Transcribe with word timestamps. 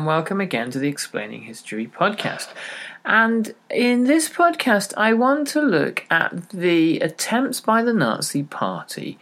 And 0.00 0.06
welcome 0.06 0.40
again 0.40 0.70
to 0.70 0.78
the 0.78 0.88
Explaining 0.88 1.42
History 1.42 1.86
podcast. 1.86 2.48
And 3.04 3.54
in 3.68 4.04
this 4.04 4.30
podcast, 4.30 4.94
I 4.96 5.12
want 5.12 5.46
to 5.48 5.60
look 5.60 6.06
at 6.10 6.48
the 6.48 7.00
attempts 7.00 7.60
by 7.60 7.82
the 7.82 7.92
Nazi 7.92 8.42
Party 8.42 9.18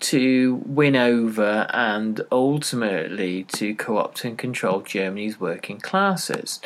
to 0.00 0.62
win 0.64 0.96
over 0.96 1.66
and 1.68 2.22
ultimately 2.32 3.44
to 3.44 3.74
co 3.74 3.98
opt 3.98 4.24
and 4.24 4.38
control 4.38 4.80
Germany's 4.80 5.38
working 5.38 5.78
classes. 5.78 6.60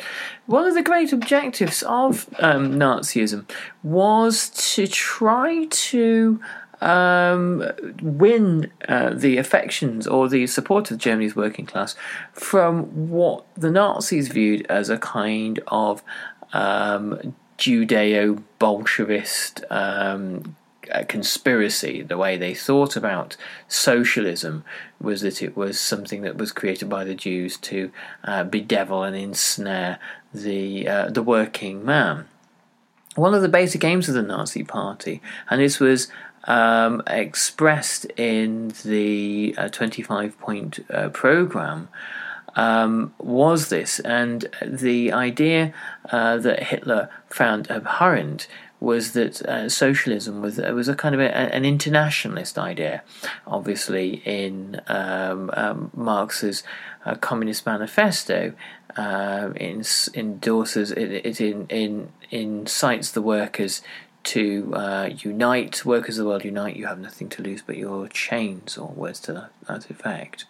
One 0.45 0.65
of 0.65 0.73
the 0.73 0.81
great 0.81 1.11
objectives 1.11 1.83
of 1.83 2.33
um, 2.39 2.75
Nazism 2.75 3.49
was 3.83 4.47
to 4.75 4.87
try 4.87 5.65
to 5.65 6.39
um, 6.81 7.63
win 8.01 8.71
uh, 8.87 9.11
the 9.13 9.37
affections 9.37 10.07
or 10.07 10.29
the 10.29 10.47
support 10.47 10.91
of 10.91 10.97
Germany's 10.97 11.35
working 11.35 11.65
class 11.65 11.95
from 12.33 13.09
what 13.09 13.45
the 13.55 13.71
Nazis 13.71 14.27
viewed 14.27 14.65
as 14.67 14.89
a 14.89 14.97
kind 14.97 15.59
of 15.67 16.03
um, 16.53 17.35
Judeo 17.57 18.43
Bolshevist 18.59 19.63
um, 19.71 20.55
conspiracy. 21.07 22.01
The 22.03 22.17
way 22.17 22.37
they 22.37 22.53
thought 22.53 22.95
about 22.95 23.35
socialism 23.67 24.63
was 25.01 25.21
that 25.21 25.41
it 25.41 25.57
was 25.57 25.79
something 25.79 26.21
that 26.21 26.37
was 26.37 26.51
created 26.51 26.89
by 26.89 27.03
the 27.03 27.15
Jews 27.15 27.57
to 27.57 27.91
uh, 28.23 28.43
bedevil 28.43 29.03
and 29.03 29.15
ensnare 29.15 29.99
the 30.33 30.87
uh, 30.87 31.09
the 31.09 31.23
working 31.23 31.83
man 31.83 32.27
one 33.17 33.33
of 33.33 33.41
the 33.41 33.49
basic 33.49 33.83
aims 33.83 34.07
of 34.07 34.13
the 34.13 34.21
Nazi 34.21 34.63
Party, 34.63 35.21
and 35.49 35.59
this 35.59 35.79
was 35.79 36.07
um, 36.47 37.03
expressed 37.07 38.05
in 38.17 38.73
the 38.83 39.53
uh, 39.57 39.69
25 39.69 40.39
point 40.39 40.79
uh, 40.89 41.09
program 41.09 41.89
um, 42.55 43.13
was 43.19 43.69
this, 43.69 43.99
and 43.99 44.49
the 44.65 45.11
idea 45.13 45.73
uh, 46.11 46.37
that 46.37 46.63
Hitler 46.63 47.09
found 47.29 47.69
abhorrent 47.69 48.47
was 48.79 49.13
that 49.13 49.41
uh, 49.43 49.67
socialism 49.69 50.41
was 50.41 50.57
was 50.57 50.87
a 50.87 50.95
kind 50.95 51.15
of 51.15 51.21
a, 51.21 51.35
an 51.35 51.65
internationalist 51.65 52.57
idea. 52.57 53.03
Obviously, 53.45 54.21
in 54.25 54.81
um, 54.87 55.51
um, 55.53 55.91
Marx's 55.95 56.63
uh, 57.05 57.15
Communist 57.15 57.65
Manifesto, 57.65 58.53
uh, 58.97 59.51
in, 59.55 59.83
endorses 60.15 60.91
it, 60.91 61.25
it 61.25 61.41
in, 61.41 61.67
in 61.67 62.11
incites 62.31 63.11
the 63.11 63.21
workers 63.21 63.81
to 64.27 64.73
uh, 64.75 65.09
unite, 65.19 65.85
workers 65.85 66.17
of 66.17 66.25
the 66.25 66.29
world 66.29 66.43
unite, 66.43 66.75
you 66.75 66.85
have 66.85 66.99
nothing 66.99 67.29
to 67.29 67.41
lose 67.41 67.61
but 67.61 67.77
your 67.77 68.09
chains, 68.09 68.77
or 68.77 68.89
words 68.89 69.21
to 69.21 69.49
that 69.67 69.89
effect. 69.89 70.43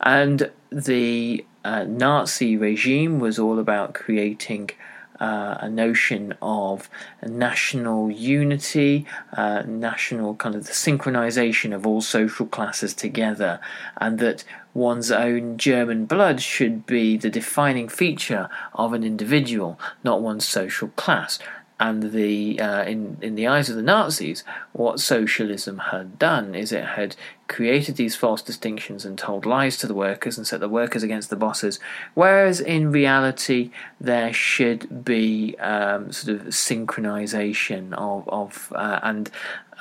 And 0.00 0.50
the 0.70 1.44
uh, 1.64 1.84
Nazi 1.84 2.56
regime 2.56 3.18
was 3.18 3.38
all 3.38 3.58
about 3.58 3.94
creating 3.94 4.70
uh, 5.18 5.58
a 5.60 5.68
notion 5.68 6.34
of 6.40 6.88
national 7.26 8.10
unity, 8.10 9.06
uh, 9.36 9.64
national 9.66 10.36
kind 10.36 10.54
of 10.54 10.66
the 10.66 10.72
synchronization 10.72 11.74
of 11.74 11.86
all 11.86 12.00
social 12.00 12.46
classes 12.46 12.94
together, 12.94 13.60
and 14.00 14.18
that 14.20 14.44
one's 14.72 15.10
own 15.10 15.58
German 15.58 16.06
blood 16.06 16.40
should 16.40 16.86
be 16.86 17.16
the 17.16 17.28
defining 17.28 17.88
feature 17.88 18.48
of 18.72 18.92
an 18.92 19.02
individual, 19.02 19.78
not 20.04 20.22
one's 20.22 20.48
social 20.48 20.88
class 20.88 21.40
and 21.80 22.12
the 22.12 22.60
uh, 22.60 22.84
in 22.84 23.16
in 23.22 23.34
the 23.34 23.46
eyes 23.46 23.70
of 23.70 23.76
the 23.76 23.82
Nazis, 23.82 24.44
what 24.72 25.00
socialism 25.00 25.78
had 25.78 26.18
done 26.18 26.54
is 26.54 26.72
it 26.72 26.84
had 26.84 27.16
created 27.48 27.96
these 27.96 28.14
false 28.14 28.42
distinctions 28.42 29.06
and 29.06 29.18
told 29.18 29.46
lies 29.46 29.78
to 29.78 29.86
the 29.86 29.94
workers 29.94 30.36
and 30.36 30.46
set 30.46 30.60
the 30.60 30.68
workers 30.68 31.02
against 31.02 31.30
the 31.30 31.36
bosses, 31.36 31.80
whereas 32.12 32.60
in 32.60 32.92
reality 32.92 33.70
there 33.98 34.32
should 34.32 35.04
be 35.04 35.56
um, 35.58 36.12
sort 36.12 36.38
of 36.38 36.46
synchronization 36.48 37.94
of 37.94 38.28
of 38.28 38.72
uh, 38.76 39.00
and 39.02 39.30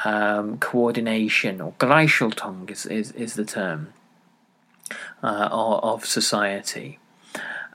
um, 0.05 0.57
coordination 0.57 1.59
or 1.59 1.73
Gleichschaltung 1.79 2.71
is, 2.71 2.85
is 2.85 3.11
is 3.11 3.33
the 3.33 3.45
term 3.45 3.93
uh, 5.21 5.49
of 5.51 6.05
society 6.05 6.97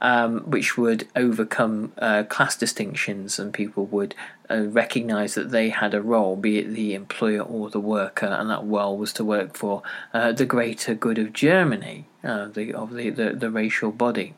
um, 0.04 0.41
which 0.41 0.76
would 0.76 1.09
overcome 1.16 1.91
uh, 1.97 2.25
class 2.25 2.54
distinctions 2.54 3.38
and 3.38 3.54
people 3.54 3.87
would 3.87 4.15
uh, 4.50 4.65
recognize 4.65 5.32
that 5.32 5.50
they 5.50 5.70
had 5.70 5.94
a 5.94 6.03
role, 6.03 6.37
be 6.37 6.59
it 6.59 6.75
the 6.75 6.92
employer 6.92 7.41
or 7.41 7.70
the 7.70 7.81
worker, 7.81 8.26
and 8.26 8.50
that 8.50 8.62
role 8.62 8.98
was 8.98 9.14
to 9.14 9.25
work 9.25 9.56
for 9.56 9.82
uh, 10.12 10.31
the 10.31 10.44
greater 10.44 10.94
good 10.94 11.16
of 11.16 11.32
Germany, 11.32 12.04
uh, 12.22 12.48
the, 12.48 12.75
of 12.75 12.93
the, 12.93 13.09
the, 13.09 13.31
the, 13.31 13.50
racial 13.50 13.91
body. 13.91 14.34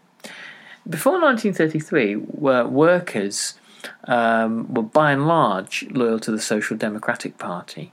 Before 0.88 1.20
1933, 1.20 2.14
workers 2.14 3.54
um, 4.04 4.72
were 4.72 4.84
by 4.84 5.10
and 5.10 5.26
large 5.26 5.84
loyal 5.90 6.20
to 6.20 6.30
the 6.30 6.40
Social 6.40 6.76
Democratic 6.76 7.38
Party. 7.38 7.92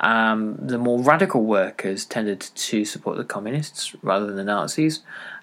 Um, 0.00 0.56
the 0.58 0.78
more 0.78 1.00
radical 1.02 1.44
workers 1.44 2.04
tended 2.04 2.40
to 2.40 2.84
support 2.84 3.18
the 3.18 3.24
communists 3.24 3.94
rather 4.02 4.26
than 4.26 4.36
the 4.36 4.44
Nazis, 4.44 5.00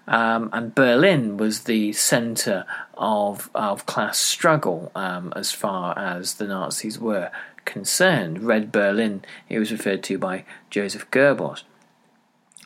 um, 0.07 0.50
and 0.51 0.74
Berlin 0.74 1.38
was 1.38 1.62
the 1.62 1.94
centre 1.94 2.65
of, 2.95 3.50
of 3.53 3.86
class 3.86 4.18
struggle 4.18 4.92
um, 4.95 5.31
as 5.36 5.51
far 5.51 5.98
as 5.98 6.36
the 6.36 6.48
Nazis 6.48 7.00
were 7.00 7.31
concerned. 7.65 8.44
Red 8.44 8.71
Berlin, 8.71 9.24
it 9.50 9.59
was 9.59 9.71
referred 9.71 10.03
to 10.03 10.18
by 10.18 10.44
Joseph 10.69 11.09
Goebbels. 11.12 11.63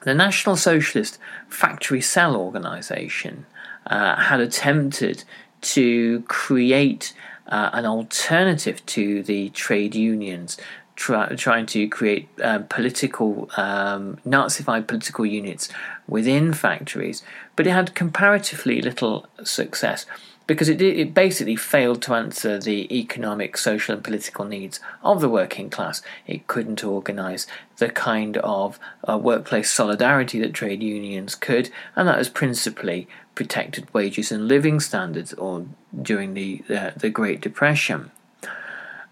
The 0.04 0.14
National 0.14 0.56
Socialist 0.56 1.18
Factory 1.50 2.02
Cell 2.02 2.36
Organization 2.36 3.46
uh, 3.88 4.16
had 4.16 4.40
attempted 4.40 5.24
to 5.62 6.22
create 6.28 7.14
uh, 7.48 7.72
an 7.74 7.86
alternative 7.86 8.86
to 8.86 9.24
the 9.24 9.50
trade 9.50 9.96
unions 9.96 10.58
try, 10.96 11.28
trying 11.36 11.66
to 11.68 11.88
create 11.88 12.28
uh, 12.42 12.60
political, 12.70 13.50
um, 13.58 14.18
Nazified 14.26 14.88
political 14.88 15.26
units 15.26 15.70
within 16.08 16.54
factories, 16.54 17.24
but 17.56 17.68
it 17.68 17.72
had 17.72 17.96
comparatively 17.96 18.82
little 18.82 19.28
success. 19.44 20.06
because 20.48 20.70
it, 20.70 20.82
it 20.82 21.14
basically 21.14 21.56
failed 21.56 22.02
to 22.04 22.14
answer 22.14 22.60
the 22.60 22.94
economic, 22.96 23.58
social, 23.58 23.96
and 23.96 24.04
political 24.04 24.46
needs 24.46 24.80
of 25.04 25.22
the 25.22 25.30
working 25.30 25.70
class. 25.70 26.02
It 26.28 26.48
couldn't 26.48 26.84
organise 26.84 27.48
the 27.78 27.90
kind 27.90 28.38
of 28.38 28.80
uh, 29.10 29.18
workplace 29.18 29.72
solidarity 29.72 30.40
that 30.40 30.54
trade 30.54 30.84
unions 30.84 31.36
could, 31.36 31.70
and 31.96 32.08
that 32.08 32.18
was 32.18 32.30
principally 32.30 33.08
protected 33.34 33.92
wages 33.94 34.32
and 34.32 34.48
living 34.48 34.80
standards 34.80 35.34
or 35.34 35.66
during 36.00 36.36
the, 36.36 36.62
uh, 36.70 36.92
the 36.96 37.10
Great 37.10 37.42
Depression. 37.42 38.12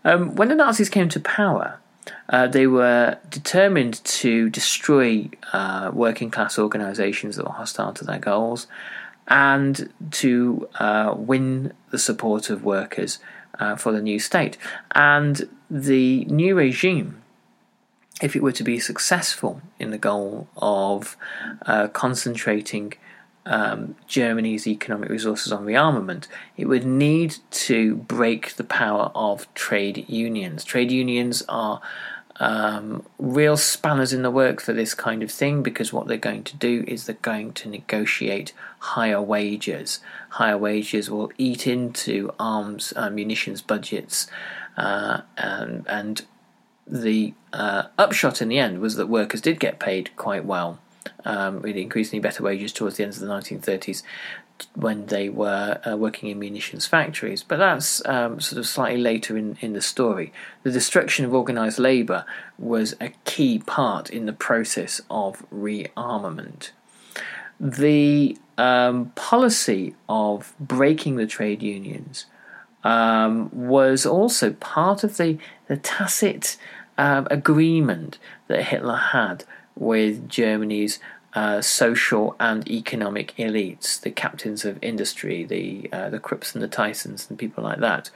Um, 0.04 0.36
when 0.36 0.50
the 0.50 0.56
Nazis 0.56 0.90
came 0.90 1.10
to 1.10 1.20
power, 1.20 1.80
uh, 2.30 2.48
they 2.48 2.68
were 2.68 3.18
determined 3.30 4.04
to 4.04 4.50
destroy 4.50 5.30
uh, 5.54 5.92
working 5.94 6.32
class 6.32 6.60
organisations 6.60 7.36
that 7.36 7.46
were 7.46 7.52
hostile 7.52 7.94
to 7.94 8.04
their 8.04 8.20
goals 8.20 8.68
and 9.28 9.90
to 10.12 10.68
uh, 10.80 11.14
win 11.16 11.74
the 11.92 11.98
support 11.98 12.50
of 12.50 12.64
workers 12.64 13.20
uh, 13.60 13.76
for 13.76 13.92
the 13.92 14.02
new 14.02 14.20
state. 14.20 14.58
And 14.94 15.50
the 15.70 16.26
new 16.26 16.56
regime, 16.56 17.22
if 18.22 18.36
it 18.36 18.44
were 18.44 18.52
to 18.52 18.64
be 18.64 18.80
successful 18.80 19.62
in 19.80 19.92
the 19.92 19.98
goal 19.98 20.48
of 20.58 21.16
uh, 21.66 21.88
concentrating 21.90 22.94
um, 23.46 23.96
Germany's 24.08 24.68
economic 24.68 25.10
resources 25.10 25.52
on 25.52 25.66
rearmament, 25.66 26.28
it 26.58 26.66
would 26.66 26.86
need 26.86 27.38
to 27.52 27.96
break 27.96 28.56
the 28.56 28.64
power 28.64 29.12
of 29.14 29.54
trade 29.54 30.06
unions. 30.08 30.64
Trade 30.64 30.92
unions 30.92 31.44
are 31.50 31.82
um, 32.40 33.06
real 33.20 33.58
spanners 33.58 34.12
in 34.12 34.24
the 34.24 34.32
work 34.32 34.60
for 34.60 34.74
this 34.74 34.94
kind 34.94 35.22
of 35.22 35.32
thing 35.32 35.62
because 35.62 35.94
what 35.94 36.08
they're 36.08 36.18
going 36.18 36.44
to 36.44 36.58
do 36.58 36.84
is 36.88 37.06
they're 37.06 37.16
going 37.22 37.54
to 37.54 37.70
negotiate 37.70 38.54
higher 38.80 39.22
wages. 39.22 40.00
Higher 40.30 40.58
wages 40.58 41.10
will 41.10 41.32
eat 41.38 41.68
into 41.68 42.34
arms 42.40 42.94
uh, 42.96 43.10
munitions 43.10 43.62
budgets, 43.62 44.28
uh, 44.78 45.22
and, 45.38 45.86
and 45.88 46.26
the 46.88 47.34
uh, 47.54 47.84
upshot 47.98 48.42
in 48.42 48.50
the 48.50 48.58
end 48.58 48.80
was 48.80 48.96
that 48.96 49.08
workers 49.08 49.42
did 49.42 49.60
get 49.60 49.80
paid 49.80 50.10
quite 50.16 50.44
well, 50.44 50.80
um, 51.26 51.62
with 51.62 51.76
increasingly 51.76 52.22
better 52.22 52.44
wages 52.44 52.74
towards 52.74 52.98
the 52.98 53.04
end 53.04 53.14
of 53.14 53.20
the 53.20 53.28
1930s 53.28 54.04
when 54.76 55.08
they 55.08 55.30
were 55.30 55.80
uh, 55.86 55.98
working 55.98 56.30
in 56.30 56.40
munitions 56.40 56.86
factories. 56.86 57.44
But 57.44 57.58
that's 57.58 58.06
um, 58.06 58.40
sort 58.40 58.60
of 58.60 58.68
slightly 58.68 59.02
later 59.02 59.38
in, 59.38 59.58
in 59.62 59.74
the 59.74 59.82
story. 59.82 60.32
The 60.64 60.72
destruction 60.72 61.26
of 61.26 61.34
organised 61.34 61.80
labour 61.80 62.26
was 62.58 62.96
a 63.02 63.10
key 63.26 63.60
part 63.60 64.10
in 64.10 64.26
the 64.26 64.34
process 64.34 65.02
of 65.10 65.46
rearmament. 65.52 66.72
The 67.60 68.38
um, 68.58 69.12
policy 69.16 69.96
of 70.08 70.54
breaking 70.60 71.16
the 71.16 71.28
trade 71.28 71.64
unions 71.64 72.26
um, 72.84 73.50
was 73.54 74.06
also 74.06 74.54
part 74.54 75.04
of 75.04 75.18
the, 75.18 75.38
the 75.68 75.78
tacit 75.78 76.58
uh, 76.98 77.24
agreement 77.32 78.20
that 78.48 78.66
Hitler 78.66 78.98
had 78.98 79.46
with 79.76 80.30
Germany's 80.30 81.00
uh, 81.34 81.62
social 81.62 82.36
and 82.40 82.70
economic 82.70 83.34
elites, 83.38 84.00
the 84.00 84.12
captains 84.12 84.66
of 84.66 84.78
industry, 84.84 85.44
the 85.44 85.90
uh, 85.92 86.10
the 86.10 86.20
Krupps 86.20 86.54
and 86.54 86.64
the 86.64 86.68
Thyssens 86.68 87.30
and 87.30 87.40
people 87.40 87.64
like 87.64 87.80
that, 87.80 88.10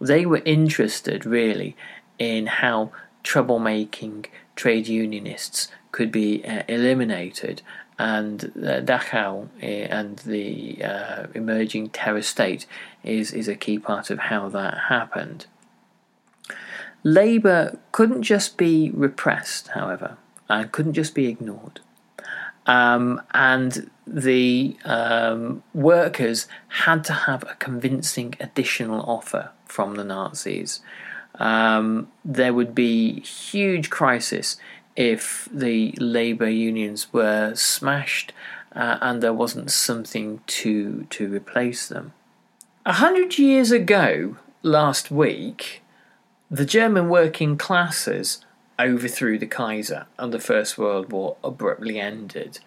they 0.00 0.24
were 0.24 0.42
interested 0.44 1.26
really 1.26 1.76
in 2.18 2.46
how 2.46 2.90
troublemaking 3.22 4.26
trade 4.56 4.88
unionists 4.88 5.68
could 5.92 6.10
be 6.10 6.44
uh, 6.44 6.62
eliminated, 6.68 7.62
and 7.98 8.44
uh, 8.44 8.80
Dachau 8.80 9.48
uh, 9.62 9.66
and 9.66 10.18
the 10.20 10.82
uh, 10.82 11.26
emerging 11.34 11.90
terror 11.90 12.22
state 12.22 12.66
is 13.04 13.32
is 13.32 13.48
a 13.48 13.54
key 13.54 13.78
part 13.78 14.10
of 14.10 14.18
how 14.18 14.48
that 14.48 14.78
happened. 14.88 15.46
Labour 17.04 17.78
couldn't 17.92 18.22
just 18.22 18.56
be 18.56 18.90
repressed, 18.92 19.68
however, 19.68 20.16
and 20.48 20.72
couldn't 20.72 20.94
just 20.94 21.14
be 21.14 21.26
ignored. 21.26 21.80
Um, 22.66 23.22
and 23.32 23.90
the 24.06 24.76
um, 24.84 25.62
workers 25.72 26.46
had 26.68 27.02
to 27.04 27.12
have 27.12 27.42
a 27.44 27.56
convincing 27.58 28.34
additional 28.40 29.00
offer 29.02 29.50
from 29.64 29.94
the 29.94 30.04
Nazis. 30.04 30.80
Um, 31.36 32.08
there 32.24 32.52
would 32.52 32.74
be 32.74 33.20
huge 33.20 33.90
crisis 33.90 34.56
if 34.96 35.48
the 35.52 35.94
labour 35.98 36.48
unions 36.48 37.12
were 37.12 37.54
smashed 37.54 38.32
uh, 38.74 38.98
and 39.00 39.22
there 39.22 39.32
wasn't 39.32 39.70
something 39.70 40.40
to 40.46 41.06
to 41.10 41.28
replace 41.28 41.88
them. 41.88 42.12
A 42.84 42.94
hundred 42.94 43.38
years 43.38 43.70
ago, 43.70 44.36
last 44.62 45.10
week, 45.10 45.82
the 46.50 46.64
German 46.64 47.08
working 47.08 47.56
classes 47.56 48.44
overthrew 48.78 49.38
the 49.38 49.46
Kaiser 49.46 50.06
and 50.18 50.32
the 50.32 50.40
First 50.40 50.78
World 50.78 51.12
War 51.12 51.36
abruptly 51.42 51.98
ended. 51.98 52.60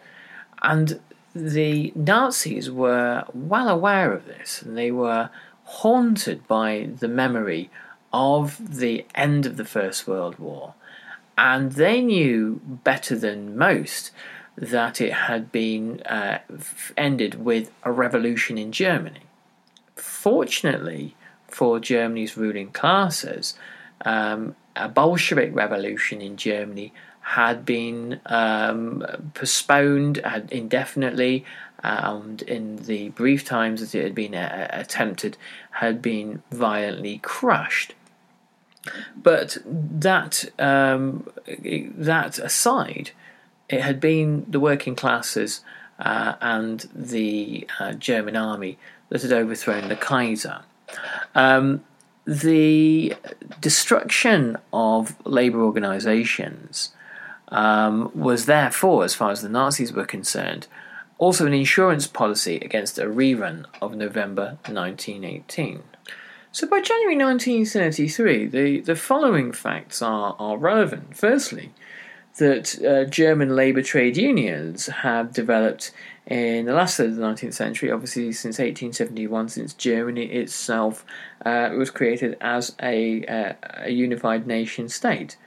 And 0.62 1.00
the 1.34 1.94
Nazis 1.96 2.70
were 2.70 3.24
well 3.34 3.70
aware 3.70 4.12
of 4.14 4.26
this 4.26 4.62
and 4.62 4.78
they 4.78 4.92
were 4.92 5.30
haunted 5.64 6.48
by 6.48 6.90
the 7.00 7.08
memory 7.08 7.70
of 8.12 8.78
the 8.78 9.06
end 9.16 9.46
of 9.46 9.58
the 9.58 9.66
First 9.66 10.08
World 10.08 10.38
War. 10.38 10.74
And 11.38 11.74
they 11.74 12.02
knew 12.02 12.60
better 12.66 13.16
than 13.18 13.58
most 13.58 14.12
that 14.58 15.00
it 15.00 15.14
had 15.14 15.52
been 15.52 16.02
uh, 16.02 16.40
ended 16.98 17.44
with 17.44 17.72
a 17.84 17.92
revolution 17.92 18.58
in 18.58 18.72
Germany. 18.72 19.22
Fortunately 19.96 21.16
for 21.48 21.80
Germany's 21.80 22.36
ruling 22.36 22.72
classes, 22.72 23.56
um, 24.04 24.56
a 24.76 24.88
Bolshevik 24.90 25.54
revolution 25.54 26.22
in 26.22 26.38
Germany 26.38 26.94
had 27.22 27.66
been 27.66 28.20
um, 28.26 29.06
postponed 29.34 30.18
indefinitely, 30.50 31.46
and 31.84 32.42
in 32.44 32.78
the 32.78 33.10
brief 33.10 33.46
times 33.46 33.82
that 33.82 33.98
it 33.98 34.04
had 34.04 34.16
been 34.16 34.36
uh, 34.36 34.68
attempted, 34.72 35.38
had 35.72 36.02
been 36.02 36.42
violently 36.52 37.20
crushed. 37.20 37.94
But 39.16 39.58
that 39.66 40.46
um, 40.58 41.28
that 41.48 42.40
aside, 42.40 43.12
it 43.70 43.82
had 43.82 44.00
been 44.00 44.46
the 44.50 44.60
working 44.60 44.96
classes 44.96 45.62
uh, 46.00 46.34
and 46.42 46.90
the 46.94 47.68
uh, 47.80 47.94
German 47.94 48.36
army 48.36 48.78
that 49.10 49.22
had 49.22 49.32
overthrown 49.32 49.88
the 49.88 49.96
Kaiser. 49.96 50.62
Um, 51.36 51.84
the 52.26 53.16
destruction 53.60 54.58
of 54.72 55.16
labour 55.26 55.62
organisations 55.62 56.94
um, 57.50 58.12
was 58.14 58.46
therefore, 58.46 59.04
as 59.04 59.16
far 59.16 59.32
as 59.32 59.42
the 59.42 59.50
Nazis 59.50 59.92
were 59.92 60.06
concerned, 60.06 60.68
also 61.18 61.46
an 61.46 61.54
insurance 61.54 62.08
policy 62.08 62.58
against 62.58 62.98
a 62.98 63.06
rerun 63.06 63.66
of 63.82 63.96
November 63.96 64.58
1918. 64.68 65.84
So 66.52 66.68
by 66.68 66.82
January 66.82 67.16
1933, 67.16 68.48
the, 68.48 68.82
the 68.82 68.96
following 68.96 69.52
facts 69.52 70.02
are, 70.02 70.36
are 70.40 70.58
relevant. 70.58 71.16
Firstly, 71.16 71.72
that 72.38 72.84
uh, 72.84 73.10
German 73.10 73.56
labour 73.56 73.82
trade 73.82 74.18
unions 74.18 74.88
have 74.88 75.34
developed 75.34 75.92
in 76.28 76.66
the 76.66 76.74
last 76.74 76.98
third 76.98 77.10
of 77.10 77.16
the 77.16 77.24
19th 77.24 77.54
century, 77.54 77.92
obviously 77.92 78.32
since 78.32 78.60
1871, 78.60 79.50
since 79.50 79.74
Germany 79.74 80.26
itself 80.26 81.06
uh, 81.46 81.70
was 81.76 81.90
created 81.90 82.38
as 82.42 82.76
a, 82.82 83.26
uh, 83.26 83.54
a 83.84 83.90
unified 83.90 84.46
nation 84.46 84.88
state. 84.88 85.38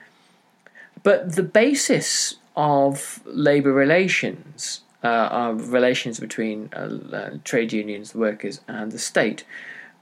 But 1.02 1.36
the 1.36 1.42
basis 1.42 2.36
of 2.56 3.20
labour 3.26 3.72
relations, 3.72 4.80
uh, 5.02 5.54
relations 5.56 6.18
between 6.18 6.70
uh, 6.74 6.98
uh, 7.12 7.30
trade 7.44 7.72
unions, 7.72 8.12
the 8.12 8.18
workers, 8.18 8.60
and 8.66 8.90
the 8.90 8.98
state, 8.98 9.44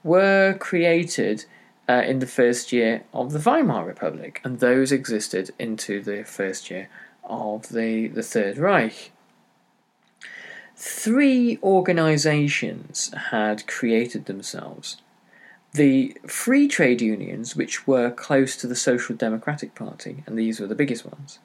were 0.05 0.57
created 0.59 1.45
uh, 1.89 2.03
in 2.07 2.21
the 2.21 2.27
first 2.27 2.73
year 2.73 3.03
of 3.13 3.33
the 3.33 3.39
Weimar 3.39 3.85
Republic, 3.85 4.41
and 4.45 4.61
those 4.61 4.93
existed 4.93 5.51
into 5.59 6.03
the 6.03 6.25
first 6.25 6.71
year 6.71 6.89
of 7.25 7.69
the, 7.69 8.09
the 8.09 8.23
Third 8.23 8.59
Reich. 8.59 9.11
Three 10.85 11.61
organizations 11.63 13.15
had 13.31 13.69
created 13.69 14.25
themselves. 14.27 14.97
The 15.75 16.17
free 16.27 16.67
trade 16.67 17.01
unions, 17.01 17.55
which 17.55 17.87
were 17.87 18.11
close 18.11 18.57
to 18.57 18.67
the 18.67 18.75
Social 18.75 19.15
Democratic 19.15 19.77
Party, 19.77 20.25
and 20.27 20.37
these 20.37 20.59
were 20.59 20.67
the 20.67 20.75
biggest 20.75 21.07
ones. 21.07 21.39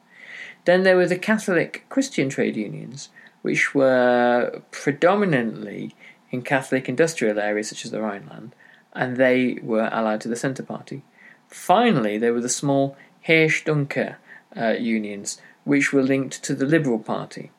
Then 0.66 0.82
there 0.82 0.98
were 0.98 1.06
the 1.06 1.20
Catholic 1.20 1.86
Christian 1.88 2.30
trade 2.30 2.58
unions, 2.58 3.10
which 3.44 3.76
were 3.76 4.64
predominantly 4.72 5.94
in 6.32 6.42
Catholic 6.42 6.90
industrial 6.90 7.40
areas 7.40 7.70
such 7.70 7.86
as 7.86 7.92
the 7.92 8.02
Rhineland, 8.02 8.56
and 8.94 9.18
they 9.18 9.60
were 9.62 9.94
allied 9.94 10.22
to 10.22 10.30
the 10.30 10.36
Centre 10.36 10.64
Party. 10.64 11.04
Finally, 11.48 12.18
there 12.18 12.34
were 12.34 12.42
the 12.42 12.50
small 12.50 12.98
Hirsch-Duncker 13.28 14.16
uh, 14.60 14.70
unions, 14.70 15.40
which 15.64 15.94
were 15.94 16.02
linked 16.02 16.42
to 16.42 16.56
the 16.56 16.66
Liberal 16.66 16.98
Party. 16.98 17.52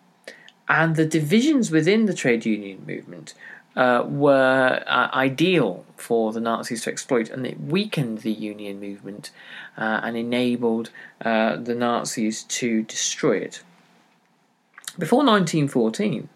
And 0.69 0.97
the 0.97 1.07
divisions 1.07 1.71
within 1.71 2.07
the 2.07 2.15
trade 2.15 2.45
union 2.45 2.85
movement 2.87 3.35
uh, 3.77 4.05
were 4.07 4.83
uh, 4.87 5.09
ideal 5.15 5.87
for 5.97 6.33
the 6.33 6.41
Nazis 6.41 6.83
to 6.83 6.91
exploit, 6.91 7.31
and 7.31 7.47
it 7.47 7.61
weakened 7.61 8.19
the 8.19 8.33
union 8.33 8.81
movement 8.81 9.31
uh, 9.77 10.01
and 10.03 10.17
enabled 10.17 10.91
uh, 11.25 11.57
the 11.57 11.75
Nazis 11.75 12.43
to 12.45 12.83
destroy 12.83 13.39
it. 13.39 13.63
Before 14.99 15.25
1914, 15.25 16.29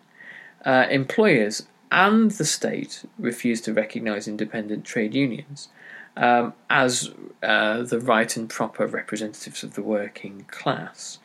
uh, 0.65 0.87
employers 0.89 1.67
and 1.91 2.31
the 2.31 2.45
state 2.45 3.05
refused 3.19 3.65
to 3.65 3.75
recognize 3.75 4.29
independent 4.29 4.85
trade 4.85 5.15
unions 5.15 5.69
um, 6.17 6.55
as 6.71 7.11
uh, 7.43 7.83
the 7.83 8.01
right 8.01 8.37
and 8.37 8.49
proper 8.49 8.87
representatives 8.87 9.63
of 9.63 9.75
the 9.75 9.83
working 9.83 10.47
class. 10.49 11.19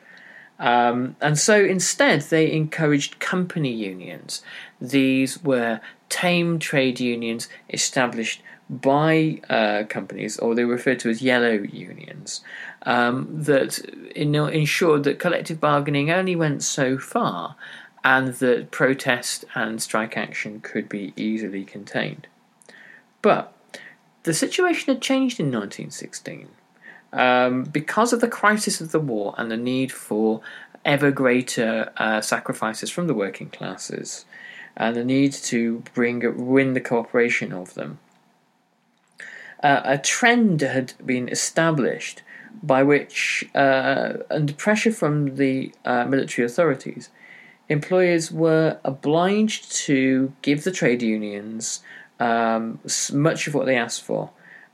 Um, 0.60 1.16
and 1.22 1.38
so 1.38 1.64
instead, 1.64 2.22
they 2.22 2.52
encouraged 2.52 3.20
company 3.20 3.72
unions. 3.72 4.42
These 4.82 5.44
were 5.44 5.82
tame 6.10 6.60
trade 6.60 7.00
unions 7.00 7.48
established 7.70 8.42
by 8.70 9.40
uh, 9.50 9.84
companies, 9.88 10.38
or 10.40 10.54
they 10.54 10.66
were 10.66 10.74
referred 10.74 11.00
to 11.00 11.10
as 11.10 11.22
yellow 11.22 11.54
unions, 11.54 12.42
um, 12.84 13.28
that 13.32 13.80
in, 14.16 14.36
ensured 14.36 15.04
that 15.06 15.20
collective 15.20 15.60
bargaining 15.60 16.12
only 16.12 16.36
went 16.36 16.64
so 16.64 16.98
far 16.98 17.56
and 18.04 18.36
that 18.36 18.72
protest 18.72 19.46
and 19.56 19.82
strike 19.82 20.18
action 20.18 20.60
could 20.62 20.90
be 20.90 21.14
easily 21.16 21.64
contained. 21.64 22.28
But 23.22 23.54
the 24.24 24.34
situation 24.34 24.94
had 24.94 25.02
changed 25.02 25.40
in 25.40 25.48
1916. 25.48 26.50
Um, 27.14 27.64
because 27.64 28.12
of 28.14 28.22
the 28.22 28.28
crisis 28.28 28.82
of 28.82 28.92
the 28.92 29.00
war 29.00 29.34
and 29.38 29.50
the 29.50 29.58
need 29.58 29.92
for 29.92 30.42
ever 30.84 31.12
greater 31.12 31.92
uh, 31.98 32.22
sacrifices 32.22 32.90
from 32.90 33.08
the 33.08 33.14
working 33.14 33.50
classes, 33.50 34.26
and 34.76 34.96
the 34.96 35.04
need 35.04 35.34
to 35.34 35.84
bring 35.94 36.22
win 36.48 36.74
the 36.74 36.82
cooperation 36.82 37.52
of 37.52 37.74
them, 37.74 38.00
uh, 39.64 39.82
a 39.84 39.98
trend 39.98 40.62
had 40.62 40.94
been 41.06 41.28
established 41.30 42.22
by 42.62 42.84
which, 42.84 43.48
uh, 43.56 44.14
under 44.30 44.54
pressure 44.54 44.92
from 44.92 45.36
the 45.36 45.72
uh, 45.86 46.06
military 46.06 46.46
authorities, 46.46 47.10
employers 47.70 48.32
were 48.32 48.80
obliged 48.84 49.72
to 49.72 50.34
give 50.42 50.64
the 50.64 50.72
trade 50.72 51.02
unions 51.02 51.82
um, 52.20 52.80
much 53.14 53.48
of 53.48 53.54
what 53.54 53.66
they 53.66 53.76
asked 53.76 54.02
for 54.02 54.32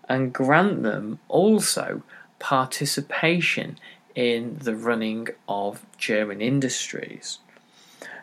and 0.08 0.34
grant 0.34 0.84
them 0.84 1.20
also 1.28 2.04
participation 2.44 3.80
in 4.16 4.58
the 4.62 4.76
running 4.76 5.30
of 5.48 5.86
German 5.98 6.42
industries. 6.42 7.40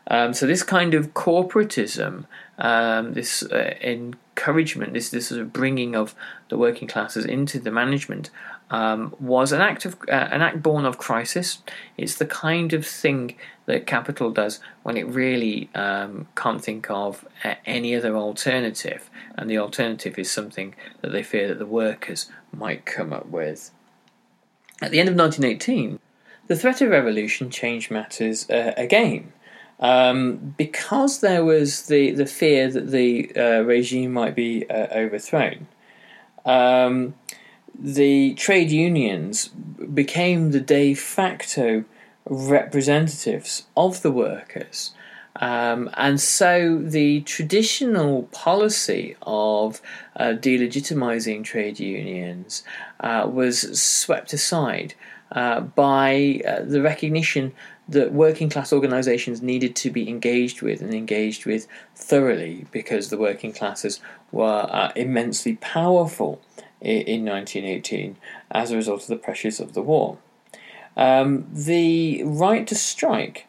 Um, 0.08 0.34
so 0.34 0.46
this 0.46 0.62
kind 0.62 0.92
of 0.92 1.14
corporatism, 1.14 2.26
um, 2.58 3.14
this 3.14 3.42
uh, 3.44 3.74
encouragement, 3.80 4.92
this 4.92 5.08
this 5.08 5.28
sort 5.28 5.40
of 5.40 5.54
bringing 5.54 5.96
of 5.96 6.14
the 6.50 6.58
working 6.58 6.86
classes 6.86 7.24
into 7.24 7.58
the 7.58 7.70
management, 7.70 8.28
um, 8.70 9.14
was 9.18 9.52
an 9.52 9.62
act 9.62 9.86
of 9.86 9.96
uh, 10.08 10.28
an 10.36 10.42
act 10.42 10.62
born 10.62 10.84
of 10.84 10.98
crisis. 10.98 11.62
It's 11.96 12.16
the 12.16 12.26
kind 12.26 12.74
of 12.74 12.86
thing 12.86 13.36
that 13.64 13.86
capital 13.86 14.30
does 14.30 14.60
when 14.82 14.98
it 14.98 15.06
really 15.06 15.70
um, 15.74 16.28
can't 16.36 16.62
think 16.62 16.90
of 16.90 17.26
any 17.64 17.96
other 17.96 18.14
alternative, 18.16 19.08
and 19.36 19.48
the 19.48 19.58
alternative 19.58 20.18
is 20.18 20.30
something 20.30 20.74
that 21.00 21.12
they 21.12 21.22
fear 21.22 21.48
that 21.48 21.58
the 21.58 21.74
workers 21.84 22.30
might 22.52 22.84
come 22.84 23.14
up 23.14 23.28
with. 23.28 23.70
At 24.80 24.90
the 24.90 25.00
end 25.00 25.08
of 25.08 25.16
1918, 25.16 25.98
the 26.46 26.56
threat 26.56 26.80
of 26.80 26.90
revolution 26.90 27.50
changed 27.50 27.90
matters 27.90 28.48
uh, 28.50 28.72
again. 28.76 29.32
Um, 29.78 30.54
because 30.58 31.20
there 31.20 31.44
was 31.44 31.86
the, 31.86 32.10
the 32.10 32.26
fear 32.26 32.70
that 32.70 32.90
the 32.90 33.32
uh, 33.34 33.60
regime 33.62 34.12
might 34.12 34.34
be 34.34 34.68
uh, 34.68 34.88
overthrown, 34.92 35.68
um, 36.44 37.14
the 37.78 38.34
trade 38.34 38.70
unions 38.70 39.48
became 39.48 40.50
the 40.50 40.60
de 40.60 40.94
facto 40.94 41.84
representatives 42.26 43.66
of 43.76 44.02
the 44.02 44.10
workers. 44.10 44.92
Um, 45.40 45.88
and 45.94 46.20
so 46.20 46.78
the 46.78 47.22
traditional 47.22 48.24
policy 48.24 49.16
of 49.22 49.80
uh, 50.14 50.34
delegitimizing 50.34 51.44
trade 51.44 51.80
unions 51.80 52.62
uh, 53.00 53.26
was 53.30 53.80
swept 53.80 54.34
aside 54.34 54.94
uh, 55.32 55.60
by 55.60 56.42
uh, 56.46 56.62
the 56.62 56.82
recognition 56.82 57.52
that 57.88 58.12
working 58.12 58.50
class 58.50 58.72
organisations 58.72 59.40
needed 59.42 59.74
to 59.76 59.90
be 59.90 60.08
engaged 60.08 60.60
with 60.62 60.82
and 60.82 60.92
engaged 60.92 61.46
with 61.46 61.66
thoroughly 61.96 62.66
because 62.70 63.08
the 63.08 63.18
working 63.18 63.52
classes 63.52 63.98
were 64.30 64.68
uh, 64.70 64.92
immensely 64.94 65.56
powerful 65.56 66.40
in, 66.80 67.00
in 67.02 67.24
1918 67.24 68.16
as 68.50 68.70
a 68.70 68.76
result 68.76 69.02
of 69.02 69.08
the 69.08 69.16
pressures 69.16 69.58
of 69.58 69.72
the 69.72 69.82
war. 69.82 70.18
Um, 70.96 71.46
the 71.50 72.22
right 72.24 72.66
to 72.66 72.74
strike 72.74 73.46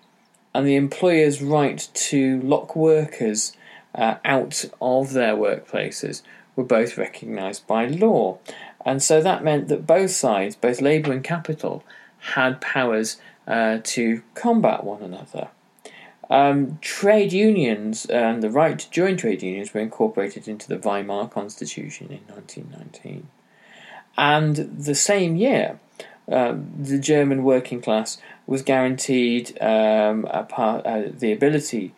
and 0.54 0.68
the 0.68 0.76
employer's 0.76 1.42
right 1.42 1.88
to 1.94 2.42
lock 2.42 2.76
workers 2.76 3.56
uh, 3.96 4.16
out 4.24 4.66
of 4.82 5.14
their 5.14 5.36
workplaces 5.36 6.22
were 6.56 6.64
both 6.64 6.98
recognised 6.98 7.66
by 7.68 7.86
law. 7.86 8.38
And 8.86 9.02
so 9.02 9.22
that 9.22 9.44
meant 9.44 9.68
that 9.70 9.88
both 9.88 10.12
sides, 10.12 10.56
both 10.56 10.82
labour 10.82 11.12
and 11.12 11.24
capital, 11.24 11.84
had 12.20 12.62
powers 12.62 13.18
uh, 13.48 13.80
to 13.84 14.22
combat 14.36 14.84
one 14.84 15.02
another. 15.02 15.50
Um, 16.30 16.78
trade 16.82 17.34
unions 17.34 18.06
and 18.06 18.42
the 18.42 18.50
right 18.50 18.80
to 18.80 18.90
join 18.90 19.18
trade 19.18 19.44
unions 19.44 19.74
were 19.74 19.82
incorporated 19.82 20.48
into 20.48 20.68
the 20.68 20.78
Weimar 20.78 21.28
Constitution 21.28 22.08
in 22.08 22.34
1919. 22.34 23.28
And 24.18 24.56
the 24.56 24.96
same 24.96 25.36
year, 25.36 25.80
um, 26.32 26.72
the 26.78 26.98
German 26.98 27.44
working 27.44 27.82
class 27.82 28.18
was 28.48 28.62
guaranteed 28.62 29.62
um, 29.62 30.28
uh, 30.32 31.04
the 31.12 31.32
ability 31.32 31.94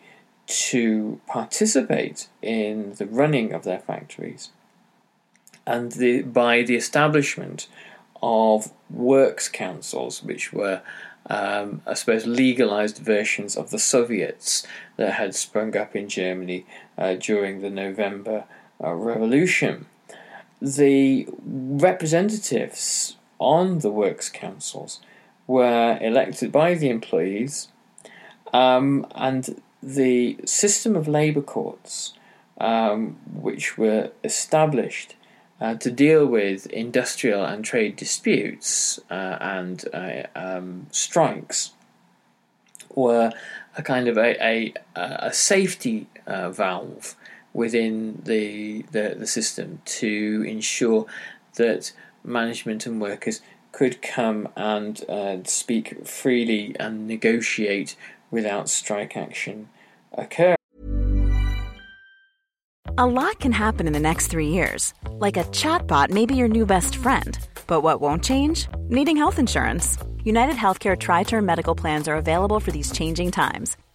to 0.46 1.20
participate 1.26 2.28
in 2.42 2.94
the 2.94 3.06
running 3.06 3.52
of 3.52 3.64
their 3.64 3.78
factories 3.78 4.50
and 5.66 5.92
the, 5.92 6.22
by 6.22 6.62
the 6.62 6.76
establishment 6.76 7.66
of 8.22 8.72
works 8.90 9.48
councils, 9.48 10.22
which 10.22 10.52
were 10.52 10.82
um, 11.26 11.82
I 11.86 11.94
suppose, 11.94 12.26
legalized 12.26 12.98
versions 12.98 13.56
of 13.56 13.70
the 13.70 13.78
Soviets 13.78 14.66
that 14.96 15.14
had 15.14 15.34
sprung 15.34 15.76
up 15.76 15.96
in 15.96 16.08
Germany 16.08 16.66
uh, 16.98 17.14
during 17.14 17.60
the 17.60 17.70
November 17.70 18.44
uh, 18.82 18.92
Revolution. 18.92 19.86
The 20.60 21.26
representatives 21.46 23.16
on 23.38 23.80
the 23.80 23.90
works 23.90 24.28
councils 24.28 25.00
were 25.46 25.98
elected 26.00 26.50
by 26.50 26.74
the 26.74 26.88
employees, 26.88 27.68
um, 28.52 29.06
and 29.14 29.60
the 29.82 30.38
system 30.44 30.96
of 30.96 31.06
labour 31.06 31.42
courts, 31.42 32.14
um, 32.58 33.18
which 33.32 33.76
were 33.76 34.10
established 34.22 35.16
uh, 35.60 35.74
to 35.74 35.90
deal 35.90 36.26
with 36.26 36.66
industrial 36.66 37.44
and 37.44 37.64
trade 37.64 37.96
disputes 37.96 38.98
uh, 39.10 39.36
and 39.40 39.84
uh, 39.92 40.22
um, 40.34 40.86
strikes 40.90 41.72
were 42.94 43.32
a 43.76 43.82
kind 43.82 44.08
of 44.08 44.16
a, 44.16 44.36
a, 44.44 44.74
a 44.96 45.32
safety 45.32 46.06
uh, 46.26 46.50
valve 46.50 47.16
within 47.52 48.20
the, 48.24 48.82
the, 48.92 49.16
the 49.18 49.26
system 49.26 49.80
to 49.84 50.44
ensure 50.46 51.06
that 51.54 51.92
management 52.24 52.86
and 52.86 53.00
workers 53.00 53.40
could 53.72 54.00
come 54.02 54.48
and 54.56 55.08
uh, 55.08 55.38
speak 55.44 56.06
freely 56.06 56.74
and 56.78 57.06
negotiate 57.06 57.96
without 58.30 58.68
strike 58.68 59.16
action 59.16 59.68
occurring. 60.12 60.56
A 62.96 63.06
lot 63.06 63.40
can 63.40 63.50
happen 63.50 63.88
in 63.88 63.92
the 63.92 63.98
next 63.98 64.28
three 64.28 64.48
years. 64.48 64.94
Like 65.10 65.36
a 65.36 65.44
chatbot 65.44 66.10
may 66.10 66.26
be 66.26 66.36
your 66.36 66.48
new 66.48 66.64
best 66.64 66.94
friend. 66.94 67.36
But 67.66 67.80
what 67.80 68.00
won't 68.00 68.22
change? 68.22 68.68
Needing 68.88 69.16
health 69.16 69.40
insurance. 69.40 69.98
United 70.22 70.54
Healthcare 70.54 70.96
Tri 70.96 71.24
Term 71.24 71.44
Medical 71.44 71.74
Plans 71.74 72.06
are 72.06 72.16
available 72.16 72.60
for 72.60 72.70
these 72.70 72.92
changing 72.92 73.32
times. 73.32 73.76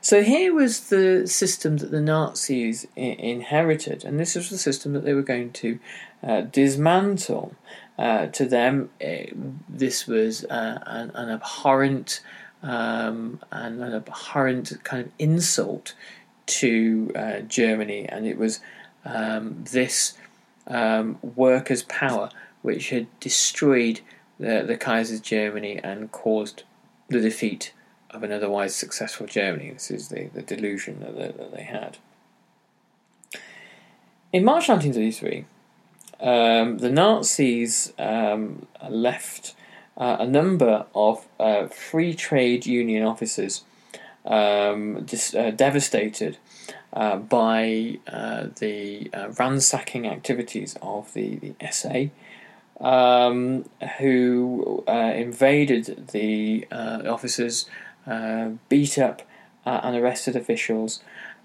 So 0.00 0.22
here 0.22 0.54
was 0.54 0.88
the 0.88 1.26
system 1.26 1.78
that 1.78 1.90
the 1.90 2.00
Nazis 2.00 2.86
I- 2.96 3.00
inherited, 3.00 4.04
and 4.04 4.18
this 4.18 4.34
was 4.34 4.50
the 4.50 4.58
system 4.58 4.92
that 4.92 5.04
they 5.04 5.14
were 5.14 5.22
going 5.22 5.52
to 5.52 5.78
uh, 6.22 6.40
dismantle. 6.42 7.54
Uh, 7.98 8.26
to 8.26 8.46
them, 8.46 8.90
it, 8.98 9.34
this 9.68 10.06
was 10.06 10.44
uh, 10.44 10.78
an, 10.86 11.10
an, 11.14 11.28
abhorrent 11.28 12.20
um, 12.62 13.40
and 13.52 13.82
an 13.82 13.94
abhorrent 13.94 14.72
kind 14.84 15.04
of 15.04 15.12
insult 15.18 15.94
to 16.46 17.12
uh, 17.14 17.40
Germany, 17.40 18.06
and 18.08 18.26
it 18.26 18.38
was 18.38 18.60
um, 19.04 19.64
this 19.70 20.16
um, 20.66 21.18
workers' 21.36 21.82
power 21.84 22.30
which 22.62 22.90
had 22.90 23.06
destroyed 23.20 24.00
the, 24.38 24.64
the 24.66 24.76
Kaiser's 24.76 25.20
Germany 25.20 25.78
and 25.82 26.10
caused 26.12 26.64
the 27.08 27.20
defeat 27.20 27.72
of 28.10 28.22
an 28.22 28.32
otherwise 28.32 28.74
successful 28.74 29.26
Germany. 29.26 29.70
This 29.70 29.90
is 29.90 30.08
the, 30.08 30.30
the 30.32 30.42
delusion 30.42 31.00
that, 31.00 31.16
that, 31.16 31.38
that 31.38 31.54
they 31.54 31.62
had. 31.62 31.98
In 34.32 34.44
March 34.44 34.68
1933, 34.68 35.44
um, 36.20 36.78
the 36.78 36.90
Nazis 36.90 37.92
um, 37.98 38.66
left 38.88 39.54
uh, 39.96 40.16
a 40.20 40.26
number 40.26 40.86
of 40.94 41.26
uh, 41.38 41.66
free 41.66 42.14
trade 42.14 42.66
union 42.66 43.04
officers 43.04 43.64
um, 44.24 45.04
dis- 45.04 45.34
uh, 45.34 45.50
devastated 45.50 46.38
uh, 46.92 47.16
by 47.16 47.98
uh, 48.08 48.46
the 48.58 49.10
uh, 49.12 49.28
ransacking 49.38 50.06
activities 50.06 50.76
of 50.82 51.12
the, 51.14 51.36
the 51.36 51.54
SA, 51.70 52.06
um, 52.84 53.64
who 53.98 54.84
invaded 54.88 56.08
the 56.12 56.66
officers, 56.72 57.66
beat 58.68 58.98
up 58.98 59.22
and 59.64 59.96
arrested 59.96 60.36
officials. 60.36 61.00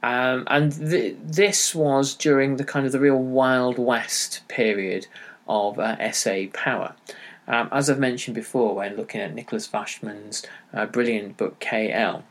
Um, 0.06 0.44
and 0.48 0.72
th- 0.72 1.16
this 1.24 1.74
was 1.74 2.14
during 2.14 2.58
the 2.58 2.64
kind 2.64 2.86
of 2.86 2.92
the 2.92 3.00
real 3.00 3.18
Wild 3.18 3.80
West 3.80 4.42
period 4.48 5.08
of 5.48 5.80
uh, 5.80 6.12
SA 6.12 6.46
power. 6.54 6.94
Um, 7.48 7.70
as 7.72 7.90
I've 7.90 8.00
mentioned 8.00 8.36
before, 8.36 8.76
when 8.76 8.96
looking 8.96 9.22
at 9.22 9.36
Nikolaus 9.36 9.72
Wachsmann's 9.72 10.46
uh, 10.74 10.86
brilliant 10.86 11.38
book 11.38 11.60
KL, 11.60 12.22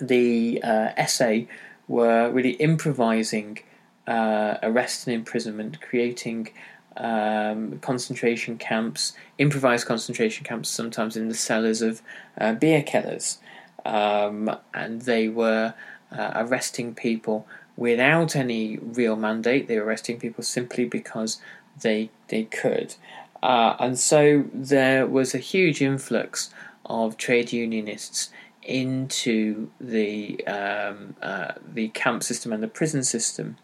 the 0.00 0.62
uh, 0.62 1.06
SA 1.06 1.40
were 1.88 2.30
really 2.30 2.52
improvising 2.52 3.58
uh, 4.06 4.58
arrest 4.62 5.06
and 5.06 5.14
imprisonment, 5.14 5.80
creating 5.80 6.50
um, 6.96 7.78
concentration 7.80 8.58
camps, 8.58 9.12
improvised 9.38 9.86
concentration 9.86 10.44
camps, 10.44 10.68
sometimes 10.68 11.16
in 11.16 11.28
the 11.28 11.34
cellars 11.34 11.82
of 11.82 12.02
uh, 12.38 12.52
beer 12.52 12.82
kellers. 12.82 13.38
Um, 13.84 14.54
and 14.74 15.02
they 15.02 15.28
were 15.28 15.74
uh, 16.12 16.32
arresting 16.34 16.94
people 16.94 17.46
without 17.76 18.36
any 18.36 18.76
real 18.78 19.16
mandate. 19.16 19.68
They 19.68 19.78
were 19.78 19.86
arresting 19.86 20.18
people 20.18 20.44
simply 20.44 20.84
because 20.84 21.40
they 21.80 22.10
they 22.28 22.44
could, 22.44 22.94
uh, 23.42 23.76
and 23.78 23.98
so 23.98 24.44
there 24.52 25.06
was 25.06 25.34
a 25.34 25.38
huge 25.38 25.80
influx 25.80 26.50
of 26.84 27.16
trade 27.16 27.52
unionists 27.52 28.30
into 28.62 29.70
the 29.80 30.46
um, 30.46 31.16
uh, 31.22 31.52
the 31.66 31.88
camp 31.88 32.22
system 32.22 32.52
and 32.52 32.62
the 32.62 32.68
prison 32.68 33.02
system, 33.02 33.56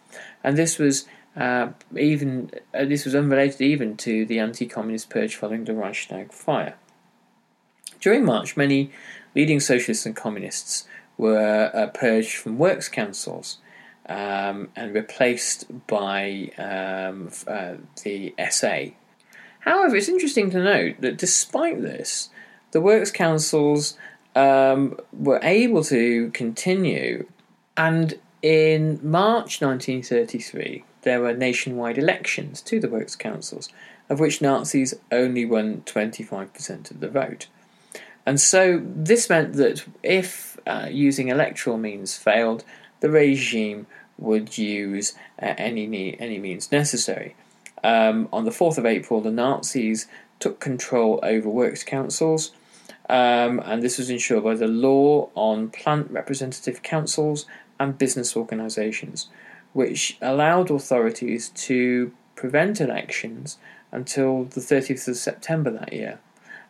and 0.42 0.56
this 0.56 0.78
was. 0.78 1.06
Uh, 1.37 1.68
even 1.96 2.51
uh, 2.72 2.85
this 2.85 3.05
was 3.05 3.14
unrelated 3.14 3.61
even 3.61 3.96
to 3.96 4.25
the 4.25 4.38
anti-communist 4.38 5.11
purge 5.11 5.37
following 5.37 5.64
the 5.64 5.75
Reichstag 5.75 6.33
fire. 6.33 6.77
During 8.01 8.25
March, 8.25 8.57
many 8.57 8.90
leading 9.35 9.61
socialists 9.61 10.07
and 10.07 10.16
communists 10.16 10.87
were 11.18 11.70
uh, 11.75 11.88
purged 11.88 12.37
from 12.37 12.59
works 12.59 12.88
councils 12.88 13.59
um, 14.09 14.68
and 14.77 14.94
replaced 14.94 15.66
by 15.87 16.51
um, 16.59 17.31
uh, 17.46 17.75
the 18.03 18.35
SA. 18.51 18.87
However, 19.61 19.96
it's 19.96 20.09
interesting 20.09 20.51
to 20.51 20.62
note 20.62 21.01
that 21.01 21.18
despite 21.18 21.83
this, 21.83 22.31
the 22.70 22.81
works 22.81 23.11
councils 23.11 23.96
um, 24.35 24.99
were 25.12 25.40
able 25.42 25.83
to 25.85 26.31
continue, 26.31 27.27
and 27.77 28.18
in 28.42 29.01
March 29.03 29.61
1933, 29.61 30.85
there 31.06 31.20
were 31.20 31.32
nationwide 31.32 31.96
elections 31.96 32.60
to 32.60 32.80
the 32.80 32.88
works 32.88 33.14
councils, 33.14 33.68
of 34.10 34.18
which 34.18 34.42
Nazis 34.42 34.92
only 35.12 35.44
won 35.44 35.82
25% 35.86 36.90
of 36.90 36.98
the 36.98 37.08
vote. 37.08 37.46
And 38.26 38.40
so 38.40 38.82
this 38.84 39.30
meant 39.30 39.52
that 39.52 39.84
if 40.02 40.58
uh, 40.66 40.88
using 40.90 41.28
electoral 41.28 41.78
means 41.78 42.16
failed, 42.16 42.64
the 42.98 43.08
regime 43.08 43.86
would 44.18 44.58
use 44.58 45.14
uh, 45.40 45.54
any 45.56 46.18
any 46.18 46.38
means 46.40 46.72
necessary. 46.72 47.36
Um, 47.84 48.28
on 48.32 48.44
the 48.44 48.50
4th 48.50 48.76
of 48.76 48.84
April, 48.84 49.20
the 49.20 49.30
Nazis 49.30 50.08
took 50.40 50.58
control 50.58 51.20
over 51.22 51.48
works 51.48 51.84
councils, 51.84 52.50
um, 53.08 53.60
and 53.64 53.80
this 53.80 53.96
was 53.96 54.10
ensured 54.10 54.42
by 54.42 54.56
the 54.56 54.66
law 54.66 55.30
on 55.36 55.70
plant 55.70 56.10
representative 56.10 56.82
councils 56.82 57.46
and 57.78 57.96
business 57.96 58.36
organisations, 58.36 59.28
which 59.76 60.16
allowed 60.22 60.70
authorities 60.70 61.50
to 61.50 62.10
prevent 62.34 62.80
elections 62.80 63.58
until 63.92 64.44
the 64.44 64.60
30th 64.60 65.06
of 65.06 65.16
September 65.16 65.70
that 65.70 65.92
year 65.92 66.18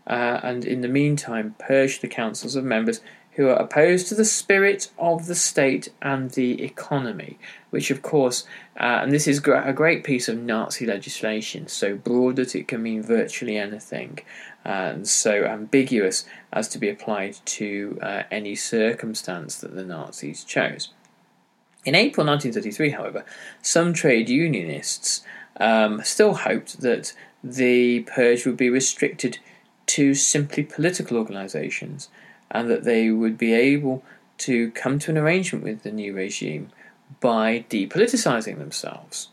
uh, 0.09 0.41
and 0.43 0.65
in 0.65 0.81
the 0.81 0.89
meantime 0.89 1.55
purge 1.59 2.01
the 2.01 2.09
councils 2.09 2.57
of 2.57 2.65
members 2.65 3.01
who 3.37 3.49
are 3.49 3.57
opposed 3.57 4.09
to 4.09 4.15
the 4.15 4.25
spirit 4.25 4.91
of 4.99 5.27
the 5.27 5.35
state 5.35 5.93
and 6.01 6.31
the 6.31 6.63
economy, 6.65 7.39
which, 7.69 7.91
of 7.91 8.01
course, 8.01 8.45
uh, 8.81 9.01
and 9.03 9.13
this 9.13 9.29
is 9.29 9.39
a 9.47 9.73
great 9.75 10.03
piece 10.05 10.27
of 10.27 10.39
Nazi 10.39 10.87
legislation, 10.87 11.69
so 11.69 11.95
broad 11.95 12.37
that 12.37 12.57
it 12.57 12.67
can 12.67 12.83
mean 12.83 13.03
virtually 13.03 13.59
anything, 13.59 14.19
and 14.65 15.07
so 15.07 15.45
ambiguous 15.45 16.25
as 16.51 16.67
to 16.69 16.79
be 16.79 16.89
applied 16.89 17.37
to 17.45 17.99
uh, 18.03 18.23
any 18.31 18.57
circumstance 18.57 19.57
that 19.57 19.77
the 19.77 19.85
Nazis 19.85 20.43
chose. 20.43 20.89
In 21.87 21.95
April 21.95 22.27
1933, 22.27 22.91
however, 22.91 23.25
some 23.63 23.93
trade 23.93 24.29
unionists 24.29 25.23
um, 25.59 26.03
still 26.03 26.35
hoped 26.35 26.81
that 26.81 27.13
the 27.45 28.01
purge 28.01 28.45
would 28.45 28.57
be 28.57 28.69
restricted 28.69 29.39
to 29.87 30.13
simply 30.13 30.65
political 30.65 31.17
organisations, 31.17 32.09
and 32.51 32.69
that 32.69 32.83
they 32.83 33.11
would 33.11 33.39
be 33.39 33.55
able 33.55 34.03
to 34.39 34.73
come 34.73 34.99
to 34.99 35.13
an 35.13 35.17
arrangement 35.17 35.65
with 35.65 35.85
the 35.85 35.93
new 35.93 36.13
regime 36.13 36.71
by 37.21 37.65
depoliticising 37.71 38.59
themselves. 38.59 39.29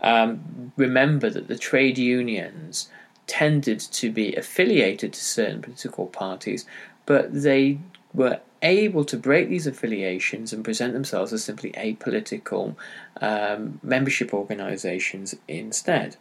Um, 0.00 0.72
remember 0.76 1.30
that 1.30 1.46
the 1.46 1.56
trade 1.56 1.98
unions 1.98 2.90
tended 3.28 3.78
to 3.78 4.10
be 4.10 4.34
affiliated 4.34 5.12
to 5.12 5.20
certain 5.20 5.62
political 5.62 6.08
parties, 6.08 6.66
but 7.06 7.32
they 7.32 7.78
were 8.12 8.40
able 8.62 9.04
to 9.04 9.16
break 9.16 9.48
these 9.48 9.66
affiliations 9.66 10.52
and 10.52 10.64
present 10.64 10.92
themselves 10.92 11.32
as 11.32 11.44
simply 11.44 11.72
apolitical 11.72 12.76
um, 13.20 13.80
membership 13.82 14.32
organisations 14.32 15.34
instead. 15.48 16.16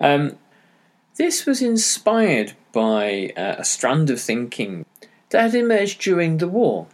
Um, 0.00 0.38
this 1.16 1.46
was 1.46 1.62
inspired 1.62 2.52
by 2.72 3.32
uh, 3.36 3.56
a 3.58 3.64
strand 3.64 4.10
of 4.10 4.20
thinking 4.20 4.84
that 5.30 5.42
had 5.42 5.54
emerged 5.54 6.00
during 6.00 6.38
the 6.38 6.48
war. 6.48 6.86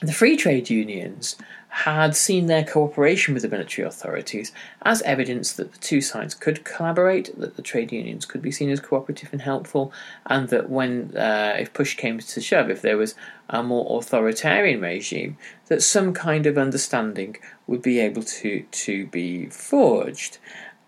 The 0.00 0.12
free 0.12 0.36
trade 0.36 0.70
unions 0.70 1.36
had 1.70 2.16
seen 2.16 2.46
their 2.46 2.64
cooperation 2.64 3.32
with 3.32 3.44
the 3.44 3.48
military 3.48 3.86
authorities 3.86 4.52
as 4.82 5.00
evidence 5.02 5.52
that 5.52 5.72
the 5.72 5.78
two 5.78 6.00
sides 6.00 6.34
could 6.34 6.64
collaborate, 6.64 7.38
that 7.38 7.56
the 7.56 7.62
trade 7.62 7.92
unions 7.92 8.26
could 8.26 8.42
be 8.42 8.50
seen 8.50 8.68
as 8.70 8.80
cooperative 8.80 9.28
and 9.32 9.42
helpful, 9.42 9.92
and 10.26 10.48
that 10.48 10.68
when, 10.68 11.16
uh, 11.16 11.54
if 11.58 11.72
push 11.72 11.96
came 11.96 12.18
to 12.18 12.40
shove, 12.40 12.70
if 12.70 12.82
there 12.82 12.96
was 12.96 13.14
a 13.48 13.62
more 13.62 13.98
authoritarian 13.98 14.80
regime, 14.80 15.36
that 15.68 15.80
some 15.80 16.12
kind 16.12 16.44
of 16.44 16.58
understanding 16.58 17.36
would 17.68 17.82
be 17.82 18.00
able 18.00 18.24
to, 18.24 18.64
to 18.72 19.06
be 19.06 19.46
forged. 19.46 20.38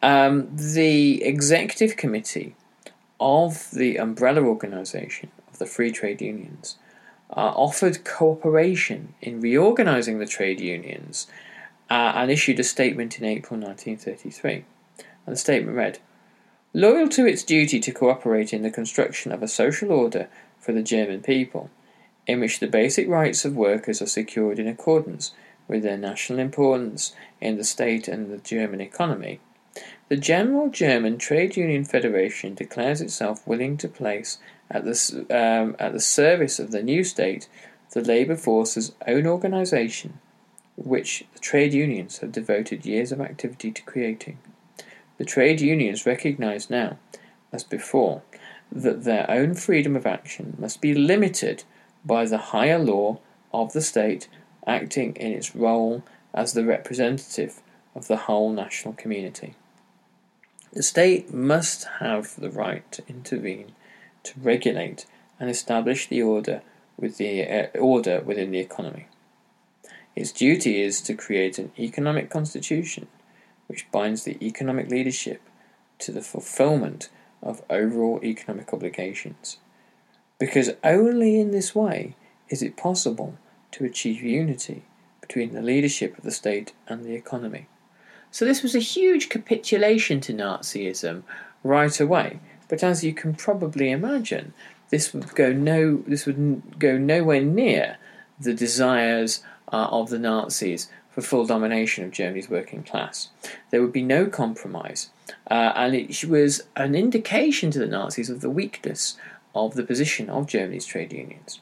Um, 0.02 0.48
the 0.52 1.22
executive 1.22 1.96
committee 1.96 2.56
of 3.20 3.70
the 3.70 3.98
umbrella 3.98 4.42
organisation 4.42 5.30
of 5.48 5.58
the 5.58 5.66
free 5.66 5.92
trade 5.92 6.20
unions 6.20 6.76
uh, 7.36 7.52
offered 7.56 8.04
cooperation 8.04 9.14
in 9.20 9.40
reorganising 9.40 10.18
the 10.18 10.26
trade 10.26 10.60
unions 10.60 11.26
uh, 11.90 12.12
and 12.14 12.30
issued 12.30 12.60
a 12.60 12.64
statement 12.64 13.18
in 13.18 13.24
April 13.24 13.58
1933. 13.58 14.64
And 15.26 15.34
the 15.34 15.36
statement 15.36 15.76
read 15.76 15.98
Loyal 16.74 17.08
to 17.10 17.26
its 17.26 17.42
duty 17.42 17.78
to 17.80 17.92
cooperate 17.92 18.52
in 18.52 18.62
the 18.62 18.70
construction 18.70 19.30
of 19.30 19.42
a 19.42 19.48
social 19.48 19.92
order 19.92 20.28
for 20.58 20.72
the 20.72 20.82
German 20.82 21.20
people, 21.20 21.70
in 22.26 22.40
which 22.40 22.60
the 22.60 22.66
basic 22.66 23.08
rights 23.08 23.44
of 23.44 23.54
workers 23.54 24.00
are 24.00 24.06
secured 24.06 24.58
in 24.58 24.66
accordance 24.66 25.32
with 25.68 25.82
their 25.82 25.98
national 25.98 26.38
importance 26.38 27.14
in 27.40 27.56
the 27.56 27.64
state 27.64 28.08
and 28.08 28.30
the 28.30 28.38
German 28.38 28.80
economy. 28.80 29.40
The 30.08 30.16
General 30.16 30.68
German 30.68 31.18
Trade 31.18 31.56
Union 31.56 31.84
Federation 31.84 32.54
declares 32.54 33.00
itself 33.00 33.46
willing 33.46 33.76
to 33.78 33.88
place 33.88 34.38
at 34.72 34.84
the, 34.84 35.26
um, 35.30 35.76
at 35.78 35.92
the 35.92 36.00
service 36.00 36.58
of 36.58 36.72
the 36.72 36.82
new 36.82 37.04
state 37.04 37.48
the 37.92 38.00
labour 38.00 38.36
force's 38.36 38.92
own 39.06 39.26
organisation, 39.26 40.18
which 40.76 41.24
the 41.34 41.38
trade 41.38 41.74
unions 41.74 42.18
have 42.18 42.32
devoted 42.32 42.86
years 42.86 43.12
of 43.12 43.20
activity 43.20 43.70
to 43.70 43.82
creating. 43.82 44.38
The 45.18 45.24
trade 45.24 45.60
unions 45.60 46.06
recognise 46.06 46.70
now, 46.70 46.98
as 47.52 47.64
before, 47.64 48.22
that 48.70 49.04
their 49.04 49.30
own 49.30 49.54
freedom 49.54 49.94
of 49.94 50.06
action 50.06 50.56
must 50.58 50.80
be 50.80 50.94
limited 50.94 51.64
by 52.04 52.24
the 52.24 52.38
higher 52.38 52.78
law 52.78 53.20
of 53.52 53.74
the 53.74 53.82
state 53.82 54.28
acting 54.66 55.14
in 55.16 55.32
its 55.32 55.54
role 55.54 56.02
as 56.32 56.54
the 56.54 56.64
representative 56.64 57.60
of 57.94 58.08
the 58.08 58.16
whole 58.16 58.50
national 58.50 58.94
community. 58.94 59.54
The 60.72 60.82
state 60.82 61.34
must 61.34 61.84
have 62.00 62.34
the 62.36 62.50
right 62.50 62.90
to 62.92 63.02
intervene 63.06 63.72
to 64.22 64.40
regulate 64.40 65.06
and 65.38 65.50
establish 65.50 66.08
the 66.08 66.22
order 66.22 66.62
with 66.96 67.16
the 67.16 67.42
uh, 67.42 67.66
order 67.78 68.20
within 68.20 68.50
the 68.50 68.60
economy. 68.60 69.06
Its 70.14 70.32
duty 70.32 70.82
is 70.82 71.00
to 71.00 71.14
create 71.14 71.58
an 71.58 71.72
economic 71.78 72.30
constitution 72.30 73.08
which 73.66 73.90
binds 73.90 74.24
the 74.24 74.36
economic 74.44 74.90
leadership 74.90 75.40
to 75.98 76.12
the 76.12 76.20
fulfillment 76.20 77.08
of 77.42 77.62
overall 77.70 78.20
economic 78.22 78.72
obligations. 78.72 79.58
Because 80.38 80.70
only 80.84 81.40
in 81.40 81.50
this 81.50 81.74
way 81.74 82.14
is 82.48 82.62
it 82.62 82.76
possible 82.76 83.38
to 83.70 83.84
achieve 83.84 84.22
unity 84.22 84.82
between 85.20 85.54
the 85.54 85.62
leadership 85.62 86.18
of 86.18 86.24
the 86.24 86.30
state 86.30 86.72
and 86.86 87.04
the 87.04 87.14
economy. 87.14 87.66
So, 88.30 88.44
this 88.44 88.62
was 88.62 88.74
a 88.74 88.80
huge 88.80 89.28
capitulation 89.28 90.20
to 90.22 90.34
Nazism 90.34 91.22
right 91.62 91.98
away 92.00 92.40
but 92.72 92.82
as 92.82 93.04
you 93.04 93.12
can 93.12 93.34
probably 93.34 93.90
imagine, 93.90 94.54
this 94.88 95.12
would 95.12 95.34
go 95.34 95.52
no 95.52 95.98
this 96.06 96.24
would 96.24 96.78
go 96.78 96.96
nowhere 96.96 97.42
near 97.42 97.98
the 98.40 98.54
desires 98.54 99.42
uh, 99.70 99.88
of 99.90 100.08
the 100.08 100.18
Nazis 100.18 100.88
for 101.10 101.20
full 101.20 101.44
domination 101.44 102.02
of 102.02 102.12
Germany's 102.12 102.48
working 102.48 102.82
class. 102.82 103.28
There 103.70 103.82
would 103.82 103.92
be 103.92 104.00
no 104.00 104.24
compromise, 104.24 105.10
uh, 105.50 105.74
and 105.76 105.94
it 105.94 106.24
was 106.24 106.62
an 106.74 106.94
indication 106.94 107.70
to 107.72 107.78
the 107.78 107.86
Nazis 107.86 108.30
of 108.30 108.40
the 108.40 108.48
weakness 108.48 109.18
of 109.54 109.74
the 109.74 109.84
position 109.84 110.30
of 110.30 110.46
Germany's 110.46 110.86
trade 110.86 111.12
unions. 111.12 111.60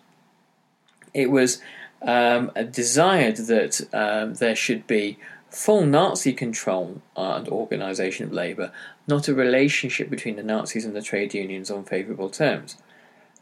It 1.12 1.32
was 1.32 1.60
um, 2.02 2.52
desired 2.70 3.38
that 3.54 3.80
um, 3.92 4.34
there 4.34 4.54
should 4.54 4.86
be 4.86 5.18
full 5.50 5.84
Nazi 5.84 6.32
control 6.32 7.02
and 7.16 7.48
organisation 7.48 8.26
of 8.26 8.32
labour, 8.32 8.72
not 9.06 9.28
a 9.28 9.34
relationship 9.34 10.08
between 10.08 10.36
the 10.36 10.42
Nazis 10.42 10.84
and 10.84 10.94
the 10.94 11.02
trade 11.02 11.34
unions 11.34 11.70
on 11.70 11.84
favourable 11.84 12.30
terms. 12.30 12.76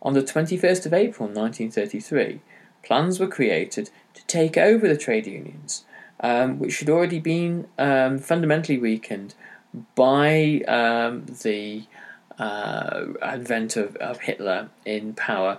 On 0.01 0.15
the 0.15 0.23
21st 0.23 0.87
of 0.87 0.95
April 0.95 1.29
1933, 1.29 2.41
plans 2.83 3.21
were 3.21 3.29
created 3.29 3.91
to 4.15 4.25
take 4.27 4.57
over 4.57 4.89
the 4.89 4.97
trade 4.97 5.27
unions, 5.27 5.85
um, 6.21 6.59
which 6.59 6.81
had 6.81 6.89
already 6.89 7.21
been 7.21 7.67
um, 7.79 8.19
fundamentally 8.19 8.79
weakened 8.79 9.35
by 9.95 10.63
um, 10.67 11.27
the 11.43 11.85
uh, 12.39 13.05
advent 13.21 13.77
of, 13.77 13.97
of, 13.97 14.21
Hitler 14.21 14.71
in 14.87 15.13
power, 15.13 15.59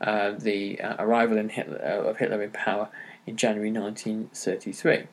uh, 0.00 0.32
the 0.32 0.80
uh, 0.80 0.96
arrival 0.98 1.38
Hitler, 1.48 1.80
uh, 1.82 2.10
of 2.10 2.18
Hitler 2.18 2.42
in 2.42 2.50
power 2.50 2.88
in 3.26 3.36
January 3.36 3.70
1933 3.70 5.06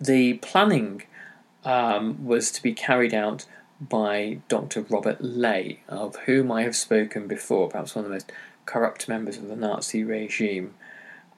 the 0.00 0.34
planning 0.34 1.02
um, 1.64 2.24
was 2.24 2.50
to 2.52 2.62
be 2.62 2.72
carried 2.72 3.14
out 3.14 3.46
by 3.80 4.38
Dr. 4.48 4.82
Robert 4.82 5.18
Ley, 5.20 5.80
of 5.88 6.16
whom 6.26 6.52
I 6.52 6.62
have 6.62 6.76
spoken 6.76 7.26
before, 7.26 7.68
perhaps 7.68 7.94
one 7.94 8.04
of 8.04 8.10
the 8.10 8.14
most 8.16 8.32
corrupt 8.66 9.08
members 9.08 9.36
of 9.36 9.48
the 9.48 9.56
Nazi 9.56 10.04
regime. 10.04 10.74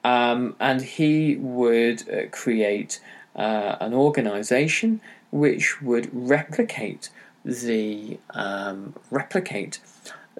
Um, 0.03 0.55
and 0.59 0.81
he 0.81 1.35
would 1.37 2.09
uh, 2.09 2.27
create 2.31 2.99
uh, 3.35 3.77
an 3.79 3.93
organization 3.93 5.01
which 5.31 5.81
would 5.81 6.09
replicate 6.11 7.09
the 7.45 8.19
um, 8.31 8.95
replicate 9.09 9.79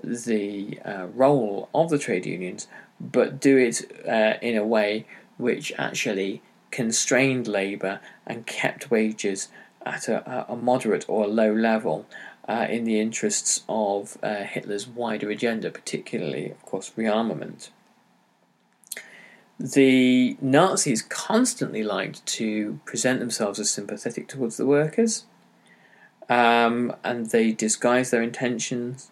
the 0.04 0.80
uh, 0.86 1.08
role 1.14 1.70
of 1.74 1.90
the 1.90 1.98
trade 1.98 2.26
unions, 2.26 2.68
but 3.00 3.40
do 3.40 3.58
it 3.58 4.06
uh, 4.08 4.38
in 4.42 4.58
a 4.58 4.66
way 4.66 5.06
which 5.38 5.72
actually 5.78 6.42
constrained 6.74 7.48
labour 7.48 8.00
and 8.26 8.48
kept 8.48 8.90
wages 8.90 9.48
at 9.86 10.08
a, 10.08 10.52
a 10.52 10.56
moderate 10.56 11.06
or 11.08 11.28
low 11.28 11.54
level 11.54 12.08
uh, 12.50 12.66
in 12.68 12.84
the 12.84 13.00
interests 13.00 13.64
of 13.70 14.18
uh, 14.24 14.44
Hitler's 14.44 14.88
wider 14.88 15.30
agenda, 15.30 15.70
particularly, 15.70 16.50
of 16.50 16.66
course, 16.66 16.92
rearmament. 16.98 17.70
The 19.60 20.36
Nazis 20.42 21.04
constantly 21.04 21.84
liked 21.84 22.26
to 22.38 22.80
present 22.86 23.20
themselves 23.20 23.60
as 23.60 23.70
sympathetic 23.70 24.28
towards 24.28 24.58
the 24.58 24.66
workers, 24.66 25.26
um, 26.28 26.96
and 27.04 27.30
they 27.30 27.52
disguised 27.52 28.12
their 28.12 28.24
intentions 28.24 29.12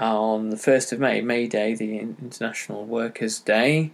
on 0.00 0.48
the 0.48 0.56
1st 0.56 0.92
of 0.92 1.00
May, 1.00 1.20
May 1.20 1.48
Day, 1.48 1.74
the 1.74 1.98
International 1.98 2.86
Workers' 2.86 3.38
Day. 3.40 3.92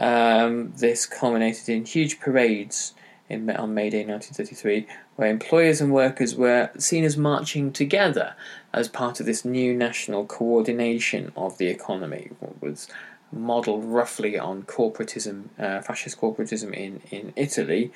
Um, 0.00 0.72
this 0.78 1.04
culminated 1.04 1.68
in 1.68 1.84
huge 1.84 2.20
parades 2.20 2.94
in, 3.28 3.48
on 3.50 3.74
May 3.74 3.90
Day 3.90 4.04
1933, 4.04 4.86
where 5.16 5.30
employers 5.30 5.80
and 5.82 5.92
workers 5.92 6.34
were 6.34 6.70
seen 6.78 7.04
as 7.04 7.18
marching 7.18 7.70
together 7.70 8.34
as 8.72 8.88
part 8.88 9.20
of 9.20 9.26
this 9.26 9.44
new 9.44 9.74
national 9.74 10.24
coordination 10.24 11.32
of 11.36 11.58
the 11.58 11.66
economy, 11.66 12.30
what 12.40 12.60
was 12.62 12.88
modelled 13.30 13.84
roughly 13.84 14.38
on 14.38 14.62
corporatism, 14.62 15.44
uh, 15.58 15.82
fascist 15.82 16.18
corporatism 16.18 16.72
in, 16.74 17.02
in 17.10 17.32
Italy. 17.36 17.92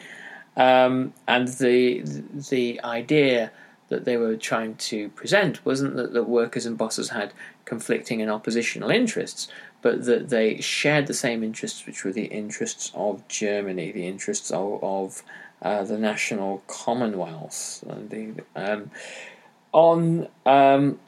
Um, 0.56 1.14
and 1.26 1.48
the 1.48 2.02
the 2.50 2.80
idea 2.84 3.50
that 3.88 4.04
they 4.04 4.16
were 4.16 4.36
trying 4.36 4.76
to 4.76 5.08
present 5.10 5.64
wasn't 5.64 5.96
that 5.96 6.12
the 6.12 6.22
workers 6.22 6.64
and 6.66 6.78
bosses 6.78 7.10
had 7.10 7.32
conflicting 7.64 8.22
and 8.22 8.30
oppositional 8.30 8.90
interests, 8.90 9.48
but 9.84 10.06
that 10.06 10.30
they 10.30 10.58
shared 10.62 11.06
the 11.06 11.12
same 11.12 11.44
interests, 11.44 11.84
which 11.84 12.04
were 12.04 12.10
the 12.10 12.24
interests 12.24 12.90
of 12.94 13.28
Germany, 13.28 13.92
the 13.92 14.08
interests 14.08 14.50
of, 14.50 14.82
of 14.82 15.22
uh, 15.60 15.84
the 15.84 15.98
national 15.98 16.62
commonwealth. 16.66 17.84
Um, 18.56 18.90
on 19.72 20.28
um, 20.46 20.98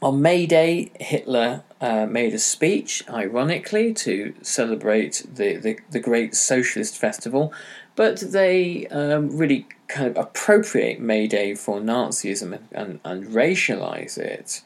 on 0.00 0.22
May 0.22 0.46
Day, 0.46 0.90
Hitler 0.98 1.64
uh, 1.82 2.06
made 2.06 2.32
a 2.32 2.38
speech, 2.38 3.04
ironically, 3.10 3.92
to 3.92 4.34
celebrate 4.40 5.26
the, 5.30 5.58
the, 5.58 5.78
the 5.90 6.00
great 6.00 6.34
socialist 6.34 6.96
festival, 6.96 7.52
but 7.94 8.20
they 8.20 8.86
um, 8.86 9.36
really 9.36 9.66
kind 9.88 10.08
of 10.08 10.16
appropriate 10.16 10.98
May 10.98 11.26
Day 11.26 11.54
for 11.54 11.78
Nazism 11.78 12.54
and, 12.54 12.68
and, 12.72 13.00
and 13.04 13.26
racialize 13.26 14.16
it. 14.16 14.62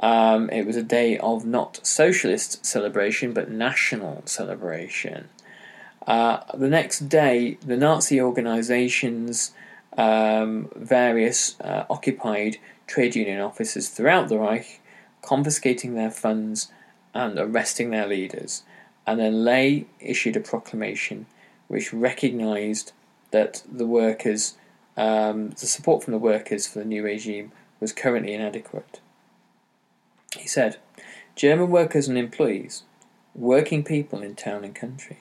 Um, 0.00 0.48
it 0.50 0.66
was 0.66 0.76
a 0.76 0.82
day 0.82 1.18
of 1.18 1.44
not 1.44 1.86
socialist 1.86 2.64
celebration 2.64 3.32
but 3.32 3.50
national 3.50 4.22
celebration. 4.24 5.28
Uh, 6.06 6.40
the 6.54 6.68
next 6.68 7.08
day, 7.08 7.58
the 7.64 7.76
Nazi 7.76 8.20
organizations, 8.20 9.52
um, 9.96 10.70
various 10.74 11.60
uh, 11.60 11.84
occupied 11.90 12.56
trade 12.86 13.14
union 13.14 13.40
offices 13.40 13.90
throughout 13.90 14.28
the 14.28 14.38
Reich, 14.38 14.80
confiscating 15.22 15.94
their 15.94 16.10
funds 16.10 16.68
and 17.14 17.38
arresting 17.38 17.90
their 17.90 18.06
leaders. 18.06 18.62
And 19.06 19.20
then 19.20 19.44
Ley 19.44 19.86
issued 20.00 20.36
a 20.36 20.40
proclamation 20.40 21.26
which 21.68 21.92
recognised 21.92 22.92
that 23.30 23.62
the 23.70 23.86
workers, 23.86 24.56
um, 24.96 25.50
the 25.50 25.66
support 25.66 26.02
from 26.02 26.12
the 26.12 26.18
workers 26.18 26.66
for 26.66 26.78
the 26.78 26.84
new 26.84 27.02
regime 27.02 27.52
was 27.78 27.92
currently 27.92 28.34
inadequate. 28.34 28.99
He 30.38 30.46
said, 30.46 30.78
German 31.34 31.70
workers 31.70 32.06
and 32.06 32.16
employees, 32.16 32.84
working 33.34 33.82
people 33.82 34.22
in 34.22 34.36
town 34.36 34.64
and 34.64 34.74
country, 34.74 35.18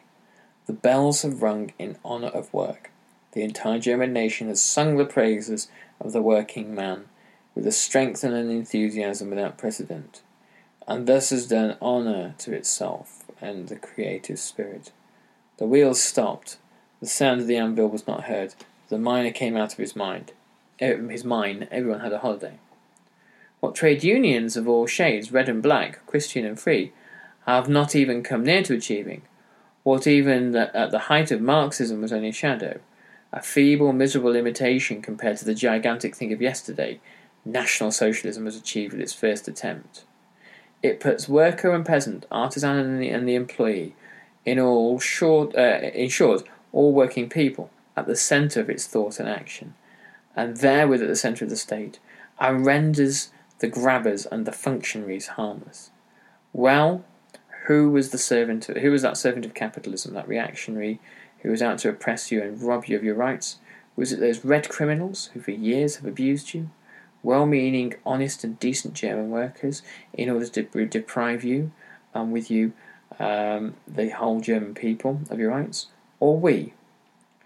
the 0.68 0.74
bells 0.74 1.24
have 1.24 1.42
rung 1.42 1.74
in 1.80 1.98
honour 2.06 2.28
of 2.28 2.54
work. 2.54 2.92
The 3.32 3.42
entire 3.42 3.80
German 3.80 4.14
nation 4.14 4.48
has 4.50 4.62
sung 4.62 4.98
the 4.98 5.06
praises 5.06 5.68
of 6.00 6.12
the 6.12 6.22
working 6.22 6.76
man 6.76 7.06
with 7.56 7.66
a 7.66 7.72
strength 7.72 8.24
and 8.24 8.34
an 8.34 8.50
enthusiasm 8.50 9.30
without 9.32 9.58
precedent, 9.58 10.22
and 10.88 11.08
thus 11.08 11.32
has 11.32 11.48
done 11.48 11.78
honour 11.82 12.36
to 12.38 12.54
itself 12.54 13.24
and 13.42 13.68
the 13.68 13.76
creative 13.76 14.40
spirit. 14.40 14.92
The 15.58 15.66
wheels 15.66 16.02
stopped. 16.02 16.58
The 17.00 17.08
sound 17.08 17.42
of 17.42 17.48
the 17.48 17.58
anvil 17.58 17.90
was 17.90 18.08
not 18.08 18.26
heard. 18.26 18.54
The 18.90 18.98
miner 18.98 19.32
came 19.32 19.58
out 19.58 19.72
of 19.74 19.80
his 19.80 19.96
mind. 19.96 20.34
His 20.78 21.24
mine. 21.24 21.68
Everyone 21.72 22.02
had 22.02 22.14
a 22.14 22.20
holiday. 22.20 22.60
What 23.60 23.76
trade 23.76 24.04
unions 24.04 24.56
of 24.56 24.68
all 24.68 24.88
shades, 24.88 25.32
red 25.32 25.50
and 25.50 25.62
black, 25.62 26.06
Christian 26.06 26.46
and 26.46 26.60
free, 26.60 26.94
have 27.46 27.68
not 27.68 27.96
even 27.96 28.24
come 28.24 28.44
near 28.44 28.64
to 28.64 28.76
achieving, 28.76 29.24
what 29.84 30.08
even 30.08 30.56
at 30.56 30.92
the 30.92 31.00
height 31.00 31.32
of 31.32 31.42
Marxism 31.42 32.02
was 32.02 32.14
only 32.14 32.30
a 32.30 32.34
shadow, 32.34 32.80
a 33.32 33.42
feeble, 33.42 33.94
miserable 33.94 34.36
imitation 34.36 35.02
compared 35.02 35.38
to 35.38 35.46
the 35.46 35.54
gigantic 35.54 36.16
thing 36.16 36.32
of 36.34 36.42
yesterday, 36.42 37.00
National 37.46 37.92
Socialism 37.92 38.46
has 38.46 38.56
achieved 38.56 38.94
with 38.94 39.02
its 39.02 39.14
first 39.14 39.48
attempt. 39.48 40.04
It 40.82 41.00
puts 41.00 41.28
worker 41.28 41.74
and 41.74 41.86
peasant, 41.86 42.26
artisan 42.32 42.78
and 42.78 43.02
the, 43.02 43.10
and 43.10 43.28
the 43.28 43.36
employee, 43.36 43.96
in 44.46 44.60
all 44.60 45.00
short, 45.00 45.56
uh, 45.56 45.90
in 45.94 46.10
short, 46.10 46.44
all 46.72 46.94
working 46.94 47.30
people, 47.30 47.70
at 47.98 48.08
the 48.08 48.16
centre 48.16 48.62
of 48.62 48.70
its 48.70 48.88
thought 48.88 49.20
and 49.20 49.28
action, 49.28 49.74
and 50.36 50.58
therewith 50.58 51.02
at 51.02 51.08
the 51.08 51.16
centre 51.16 51.44
of 51.44 51.50
the 51.50 51.58
state, 51.58 52.00
and 52.40 52.66
renders 52.66 53.32
the 53.60 53.68
grabbers 53.68 54.26
and 54.26 54.46
the 54.46 54.52
functionaries 54.52 55.28
harmless. 55.28 55.92
Well, 56.54 57.06
who 57.68 57.92
was 57.92 58.10
the 58.10 58.18
servant? 58.18 58.66
Who 58.66 58.92
was 58.92 59.02
that 59.04 59.18
servant 59.18 59.46
of 59.46 59.54
capitalism? 59.54 60.14
That 60.14 60.28
reactionary 60.28 61.00
who 61.42 61.52
was 61.52 61.62
out 61.62 61.78
to 61.80 61.90
oppress 61.90 62.32
you 62.32 62.42
and 62.42 62.62
rob 62.62 62.86
you 62.86 62.98
of 62.98 63.04
your 63.04 63.16
rights? 63.16 63.58
Was 63.96 64.12
it 64.12 64.20
those 64.20 64.46
red 64.46 64.70
criminals 64.70 65.30
who 65.34 65.42
for 65.42 65.52
years 65.52 65.98
have 65.98 66.06
abused 66.06 66.54
you? 66.54 66.70
Well 67.22 67.46
meaning, 67.46 67.96
honest, 68.06 68.44
and 68.44 68.58
decent 68.60 68.94
German 68.94 69.30
workers 69.30 69.82
in 70.14 70.30
order 70.30 70.48
to 70.48 70.86
deprive 70.86 71.44
you 71.44 71.72
and 72.14 72.32
with 72.32 72.50
you 72.50 72.74
um, 73.20 73.76
the 73.88 74.10
whole 74.10 74.40
German 74.40 74.74
people 74.74 75.22
of 75.30 75.40
your 75.40 75.52
rights? 75.52 75.88
Or 76.20 76.40
we, 76.40 76.74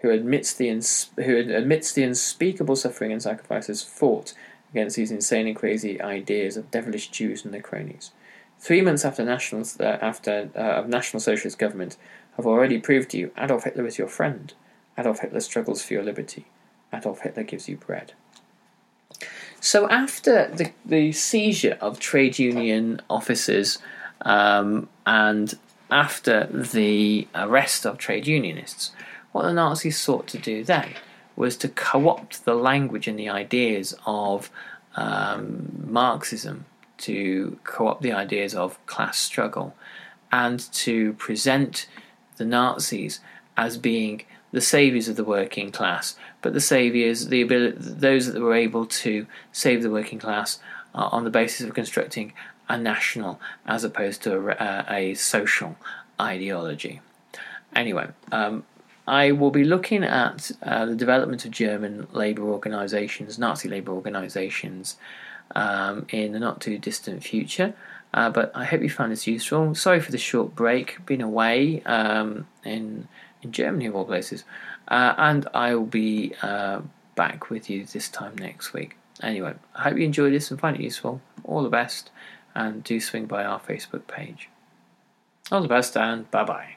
who 0.00 0.10
admits 0.10 0.54
the, 0.54 0.68
ins- 0.68 1.10
who 1.16 1.36
admits 1.36 1.92
the 1.92 2.04
unspeakable 2.04 2.76
suffering 2.76 3.12
and 3.12 3.22
sacrifices 3.22 3.82
fought 3.82 4.32
against 4.74 4.96
these 4.96 5.12
insane 5.12 5.46
and 5.46 5.54
crazy 5.54 6.02
ideas 6.02 6.56
of 6.56 6.70
devilish 6.72 7.08
Jews 7.08 7.44
and 7.44 7.54
their 7.54 7.62
cronies? 7.62 8.10
Three 8.58 8.80
months 8.80 9.04
after 9.04 9.24
national, 9.24 9.64
uh, 9.78 9.84
after 9.84 10.50
uh, 10.56 10.58
of 10.58 10.88
National 10.88 11.20
Socialist 11.20 11.58
government, 11.58 11.96
have 12.36 12.46
already 12.46 12.80
proved 12.80 13.10
to 13.10 13.18
you 13.18 13.30
Adolf 13.38 13.64
Hitler 13.64 13.86
is 13.86 13.98
your 13.98 14.08
friend. 14.08 14.52
Adolf 14.98 15.20
Hitler 15.20 15.40
struggles 15.40 15.82
for 15.84 15.94
your 15.94 16.02
liberty. 16.02 16.46
Adolf 16.92 17.20
Hitler 17.20 17.44
gives 17.44 17.68
you 17.68 17.76
bread. 17.76 18.14
So 19.60 19.88
after 19.88 20.48
the, 20.48 20.72
the 20.84 21.12
seizure 21.12 21.78
of 21.80 22.00
trade 22.00 22.38
union 22.38 23.00
offices 23.08 23.78
um, 24.22 24.88
and 25.06 25.54
after 25.90 26.46
the 26.46 27.28
arrest 27.34 27.86
of 27.86 27.98
trade 27.98 28.26
unionists, 28.26 28.90
what 29.30 29.42
the 29.42 29.52
Nazis 29.52 29.98
sought 29.98 30.26
to 30.28 30.38
do 30.38 30.64
then 30.64 30.94
was 31.36 31.56
to 31.58 31.68
co 31.68 32.08
opt 32.08 32.44
the 32.44 32.54
language 32.54 33.08
and 33.08 33.18
the 33.18 33.28
ideas 33.28 33.94
of 34.06 34.50
um, 34.96 35.86
Marxism, 35.88 36.66
to 36.98 37.58
co 37.64 37.88
opt 37.88 38.02
the 38.02 38.12
ideas 38.12 38.54
of 38.54 38.84
class 38.86 39.18
struggle, 39.18 39.74
and 40.30 40.60
to 40.72 41.12
present 41.14 41.86
the 42.36 42.44
Nazis 42.44 43.20
as 43.56 43.78
being 43.78 44.22
the 44.52 44.60
saviours 44.60 45.08
of 45.08 45.16
the 45.16 45.24
working 45.24 45.72
class, 45.72 46.16
but 46.40 46.52
the 46.52 46.60
saviours, 46.60 47.26
the 47.26 47.42
ability, 47.42 47.76
those 47.78 48.32
that 48.32 48.40
were 48.40 48.54
able 48.54 48.86
to 48.86 49.26
save 49.50 49.82
the 49.82 49.90
working 49.90 50.18
class 50.18 50.60
uh, 50.94 51.08
on 51.10 51.24
the 51.24 51.30
basis 51.30 51.66
of 51.66 51.74
constructing 51.74 52.32
a 52.68 52.78
national 52.78 53.40
as 53.66 53.82
opposed 53.82 54.22
to 54.22 54.32
a, 54.62 54.86
a 54.88 55.14
social 55.14 55.76
ideology. 56.20 57.00
Anyway, 57.74 58.08
um, 58.30 58.64
I 59.06 59.32
will 59.32 59.50
be 59.50 59.64
looking 59.64 60.02
at 60.02 60.50
uh, 60.62 60.86
the 60.86 60.94
development 60.94 61.44
of 61.44 61.50
German 61.50 62.06
labour 62.12 62.44
organisations, 62.44 63.38
Nazi 63.38 63.68
labour 63.68 63.92
organisations, 63.92 64.96
um, 65.54 66.06
in 66.08 66.32
the 66.32 66.38
not 66.38 66.60
too 66.60 66.78
distant 66.78 67.22
future. 67.22 67.74
Uh, 68.14 68.30
but 68.30 68.52
I 68.54 68.64
hope 68.64 68.80
you 68.80 68.88
found 68.88 69.12
this 69.12 69.26
useful. 69.26 69.74
Sorry 69.74 70.00
for 70.00 70.12
the 70.12 70.18
short 70.18 70.54
break, 70.54 71.04
been 71.04 71.20
away 71.20 71.82
um, 71.82 72.46
in 72.64 73.08
in 73.42 73.52
Germany 73.52 73.86
of 73.86 73.96
all 73.96 74.04
places, 74.04 74.44
uh, 74.88 75.14
and 75.18 75.46
I 75.52 75.74
will 75.74 75.84
be 75.84 76.32
uh, 76.40 76.80
back 77.14 77.50
with 77.50 77.68
you 77.68 77.84
this 77.84 78.08
time 78.08 78.36
next 78.38 78.72
week. 78.72 78.96
Anyway, 79.22 79.54
I 79.74 79.82
hope 79.82 79.98
you 79.98 80.04
enjoyed 80.04 80.32
this 80.32 80.50
and 80.50 80.58
find 80.58 80.76
it 80.76 80.82
useful. 80.82 81.20
All 81.42 81.62
the 81.62 81.68
best, 81.68 82.10
and 82.54 82.82
do 82.84 83.00
swing 83.00 83.26
by 83.26 83.44
our 83.44 83.60
Facebook 83.60 84.06
page. 84.06 84.48
All 85.50 85.60
the 85.60 85.68
best, 85.68 85.96
and 85.96 86.30
bye 86.30 86.44
bye. 86.44 86.76